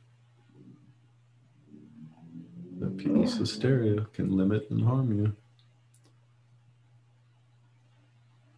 [2.79, 5.33] That people's hysteria can limit and harm you.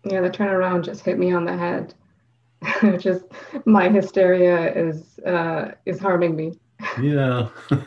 [0.10, 1.94] Yeah, the turnaround just hit me on the head.
[3.00, 3.26] just
[3.66, 6.54] my hysteria is uh, is harming me.
[7.02, 7.50] Yeah.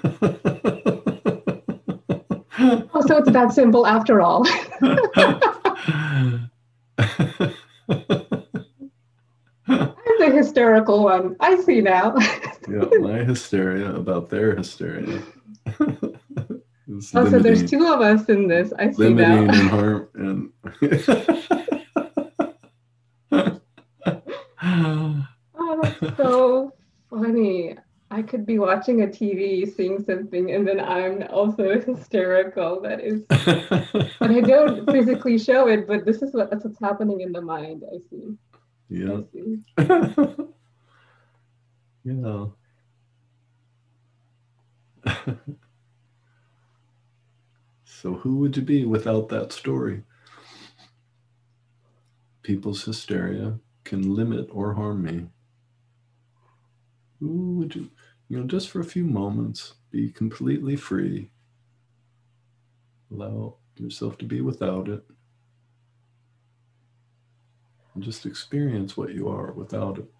[2.95, 4.47] Oh, so it's that simple after all.
[4.83, 6.51] I'm
[10.19, 11.35] the hysterical one.
[11.41, 12.15] I see now.
[12.69, 15.23] yeah, my hysteria about their hysteria.
[16.89, 18.73] It's Oh, so there's two of us in this.
[18.79, 19.53] I see limiting now.
[19.55, 20.53] and harm and
[25.55, 26.73] Oh, that's so
[27.33, 27.77] funny.
[28.11, 32.81] I could be watching a TV, seeing something, and then I'm also hysterical.
[32.83, 33.23] That is,
[34.19, 35.87] but I don't physically show it.
[35.87, 37.85] But this is what that's what's happening in the mind.
[37.91, 38.37] I see.
[38.91, 39.17] yeah.
[39.17, 39.63] I see.
[42.05, 42.47] yeah.
[47.85, 50.03] so who would you be without that story?
[52.43, 55.29] People's hysteria can limit or harm me.
[57.23, 57.89] Who would you,
[58.29, 61.31] you know, just for a few moments, be completely free.
[63.13, 65.05] Allow yourself to be without it.
[67.95, 70.11] And just experience what you are without it.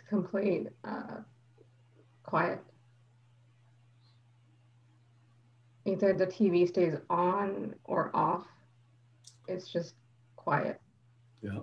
[0.00, 1.20] It's complete uh,
[2.22, 2.60] quiet.
[5.84, 8.46] Either the TV stays on or off.
[9.48, 9.94] It's just
[10.36, 10.80] quiet.
[11.42, 11.60] Yeah.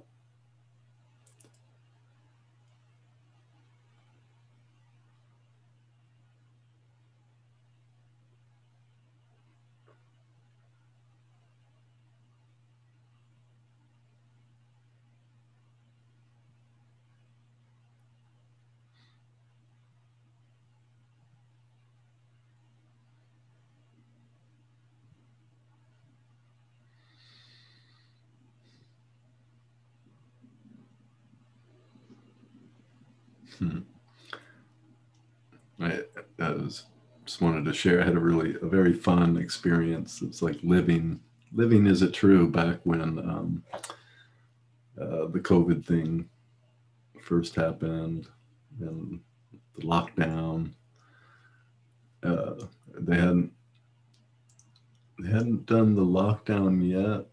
[33.57, 33.79] Hmm.
[35.79, 36.01] I,
[36.37, 36.83] as
[37.27, 38.01] just wanted to share.
[38.01, 40.21] I had a really a very fun experience.
[40.21, 41.19] It's like living
[41.51, 43.63] living is it true back when um,
[44.99, 46.29] uh, the COVID thing
[47.21, 48.27] first happened
[48.79, 49.19] and
[49.75, 50.71] the lockdown.
[52.23, 52.65] Uh,
[52.97, 53.51] they hadn't
[55.21, 57.25] they hadn't done the lockdown yet,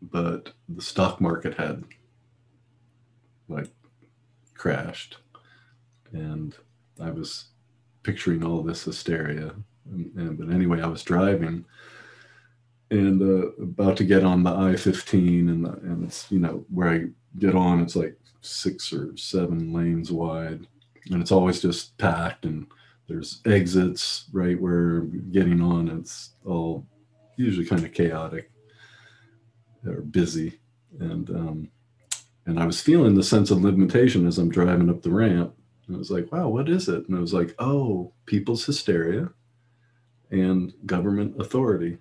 [0.00, 1.84] but the stock market had
[3.50, 3.68] like
[4.54, 5.18] crashed,
[6.10, 6.56] and
[6.98, 7.48] I was
[8.02, 9.54] picturing all this hysteria.
[9.90, 11.64] And, and but anyway, I was driving
[12.90, 17.04] and uh, about to get on the I-15, and and it's you know where I
[17.38, 20.66] get on, it's like six or seven lanes wide,
[21.10, 22.66] and it's always just packed, and
[23.06, 25.00] there's exits right where
[25.32, 25.88] getting on.
[25.88, 26.86] It's all
[27.36, 28.50] usually kind of chaotic
[29.86, 30.58] or busy,
[30.98, 31.70] and um,
[32.46, 35.54] and I was feeling the sense of limitation as I'm driving up the ramp.
[35.88, 37.08] And I was like, wow, what is it?
[37.08, 39.30] And I was like, oh, people's hysteria
[40.30, 41.98] and government authority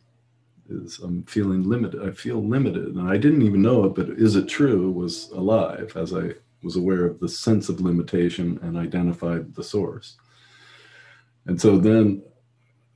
[0.70, 2.06] is I'm feeling limited.
[2.06, 2.96] I feel limited.
[2.96, 6.76] And I didn't even know it, but is it true was alive as I was
[6.76, 10.18] aware of the sense of limitation and identified the source.
[11.46, 12.24] And so then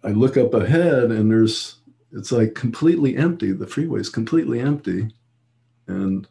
[0.03, 1.77] I look up ahead and there's,
[2.11, 3.53] it's like completely empty.
[3.53, 5.13] The freeway is completely empty.
[5.88, 6.27] And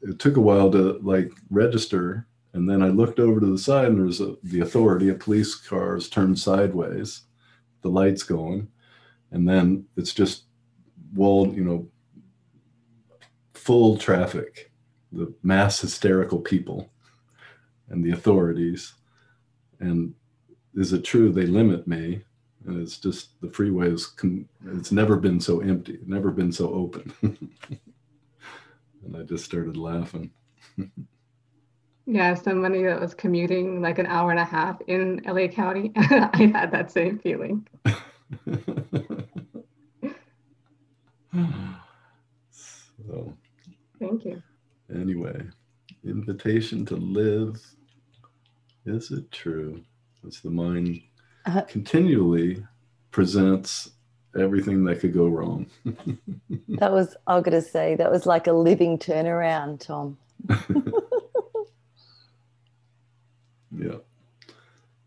[0.00, 2.26] it took a while to like register.
[2.54, 5.54] And then I looked over to the side and there's a, the authority of police
[5.54, 7.22] cars turned sideways,
[7.80, 8.68] the lights going.
[9.30, 10.44] And then it's just
[11.14, 11.88] walled, you know,
[13.54, 14.70] full traffic,
[15.12, 16.90] the mass hysterical people
[17.88, 18.94] and the authorities.
[19.80, 20.14] And
[20.74, 22.22] is it true they limit me?
[22.66, 24.12] And it's just the freeway is,
[24.66, 27.12] it's never been so empty, never been so open.
[27.22, 30.30] and I just started laughing.
[32.06, 36.50] yeah, somebody that was commuting like an hour and a half in LA County, I
[36.54, 37.66] had that same feeling.
[42.50, 43.32] so,
[43.98, 44.42] Thank you.
[44.92, 45.40] Anyway,
[46.04, 47.64] invitation to live.
[48.84, 49.82] Is it true?
[50.26, 51.00] As the mind
[51.46, 52.64] uh, continually
[53.10, 53.90] presents
[54.38, 55.66] everything that could go wrong.
[55.84, 60.18] that was, I was going to say, that was like a living turnaround, Tom.
[63.76, 63.96] yeah.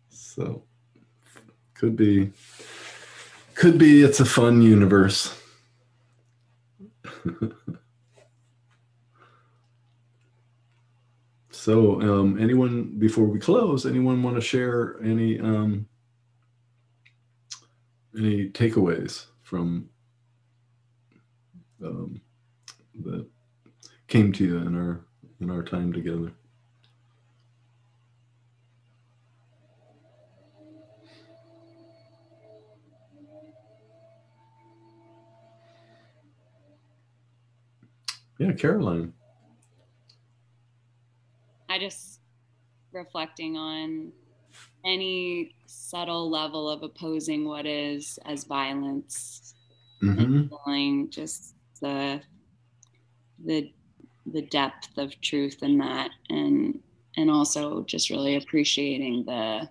[0.09, 0.63] So,
[1.73, 2.31] could be,
[3.53, 5.39] could be it's a fun universe.
[11.51, 15.87] so, um, anyone before we close, anyone want to share any um,
[18.17, 19.89] any takeaways from
[21.83, 22.21] um,
[23.03, 23.25] that
[24.07, 25.01] came to you in our
[25.41, 26.31] in our time together?
[38.37, 39.13] Yeah, Caroline.
[41.69, 42.19] I just
[42.91, 44.11] reflecting on
[44.85, 49.53] any subtle level of opposing what is as violence
[50.01, 50.47] mm-hmm.
[50.47, 52.21] feeling just the
[53.43, 53.71] the
[54.27, 56.79] the depth of truth in that and
[57.17, 59.69] and also just really appreciating the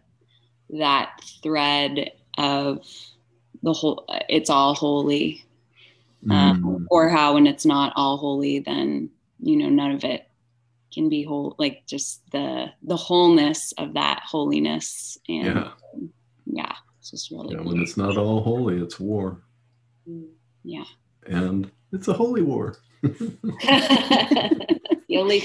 [0.70, 2.86] that thread of
[3.62, 5.44] the whole it's all holy
[6.30, 6.84] um, mm.
[6.90, 9.10] or how when it's not all holy then
[9.40, 10.28] you know none of it
[10.92, 15.70] can be whole like just the the wholeness of that holiness and yeah,
[16.46, 16.74] yeah
[17.04, 19.42] it's just really yeah, when it's not all holy it's war.
[20.08, 20.28] Mm,
[20.62, 20.84] yeah.
[21.26, 22.76] And it's a holy war.
[25.06, 25.44] The only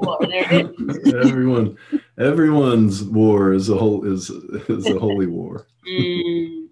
[0.00, 1.14] war there is.
[1.14, 1.78] everyone
[2.18, 4.28] everyone's war is a whole is
[4.68, 5.66] is a holy war.
[5.88, 6.68] Mm,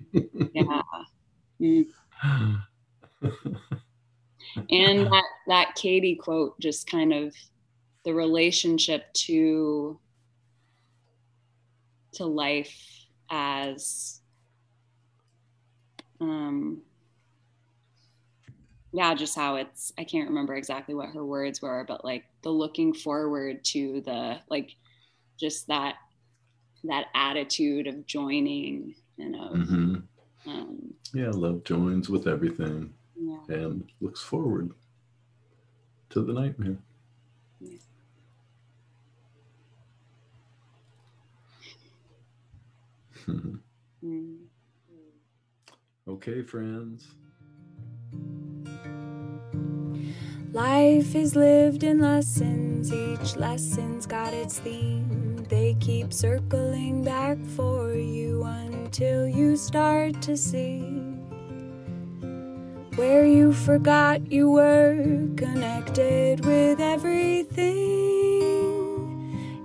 [0.52, 0.82] yeah.
[1.60, 1.86] Mm.
[3.22, 3.32] and
[4.70, 7.34] that that Katie quote just kind of
[8.04, 9.98] the relationship to
[12.12, 14.20] to life as
[16.20, 16.80] um
[18.92, 22.50] yeah just how it's i can't remember exactly what her words were but like the
[22.50, 24.74] looking forward to the like
[25.38, 25.96] just that
[26.84, 29.96] that attitude of joining and of mm-hmm.
[30.46, 32.92] um, yeah love joins with everything.
[33.48, 34.70] And looks forward
[36.10, 36.78] to the nightmare.
[37.60, 37.78] Yeah.
[44.04, 44.36] mm.
[46.06, 47.08] Okay, friends.
[50.52, 55.44] Life is lived in lessons, each lesson's got its theme.
[55.48, 58.28] They keep circling back for you.
[58.88, 60.97] until you start to see
[62.98, 64.96] where you forgot you were
[65.36, 67.46] connected with everything.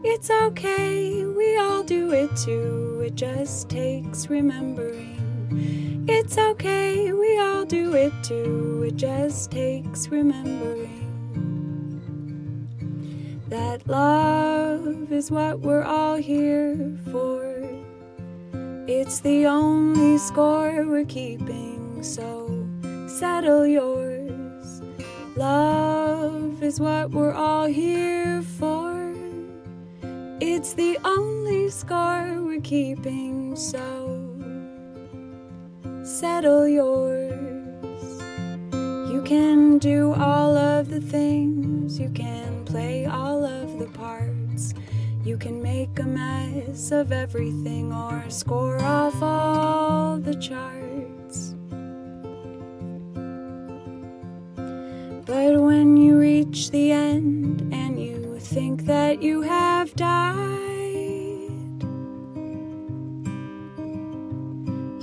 [0.04, 6.06] It's okay, we all do it too, it just takes remembering.
[6.08, 11.04] It's okay, we all do it too, it just takes remembering
[13.50, 17.44] that love is what we're all here for.
[18.88, 22.43] It's the only score we're keeping, so
[23.14, 24.82] settle yours.
[25.36, 29.14] Love is what we're all here for.
[30.42, 33.86] It's the only score we're keeping, so
[36.04, 37.32] settle yours.
[39.12, 44.74] You can do all of the things, you can play all of the parts.
[45.24, 50.83] You can make a mess of everything or score off all the charts.
[55.34, 60.38] But when you reach the end and you think that you have died,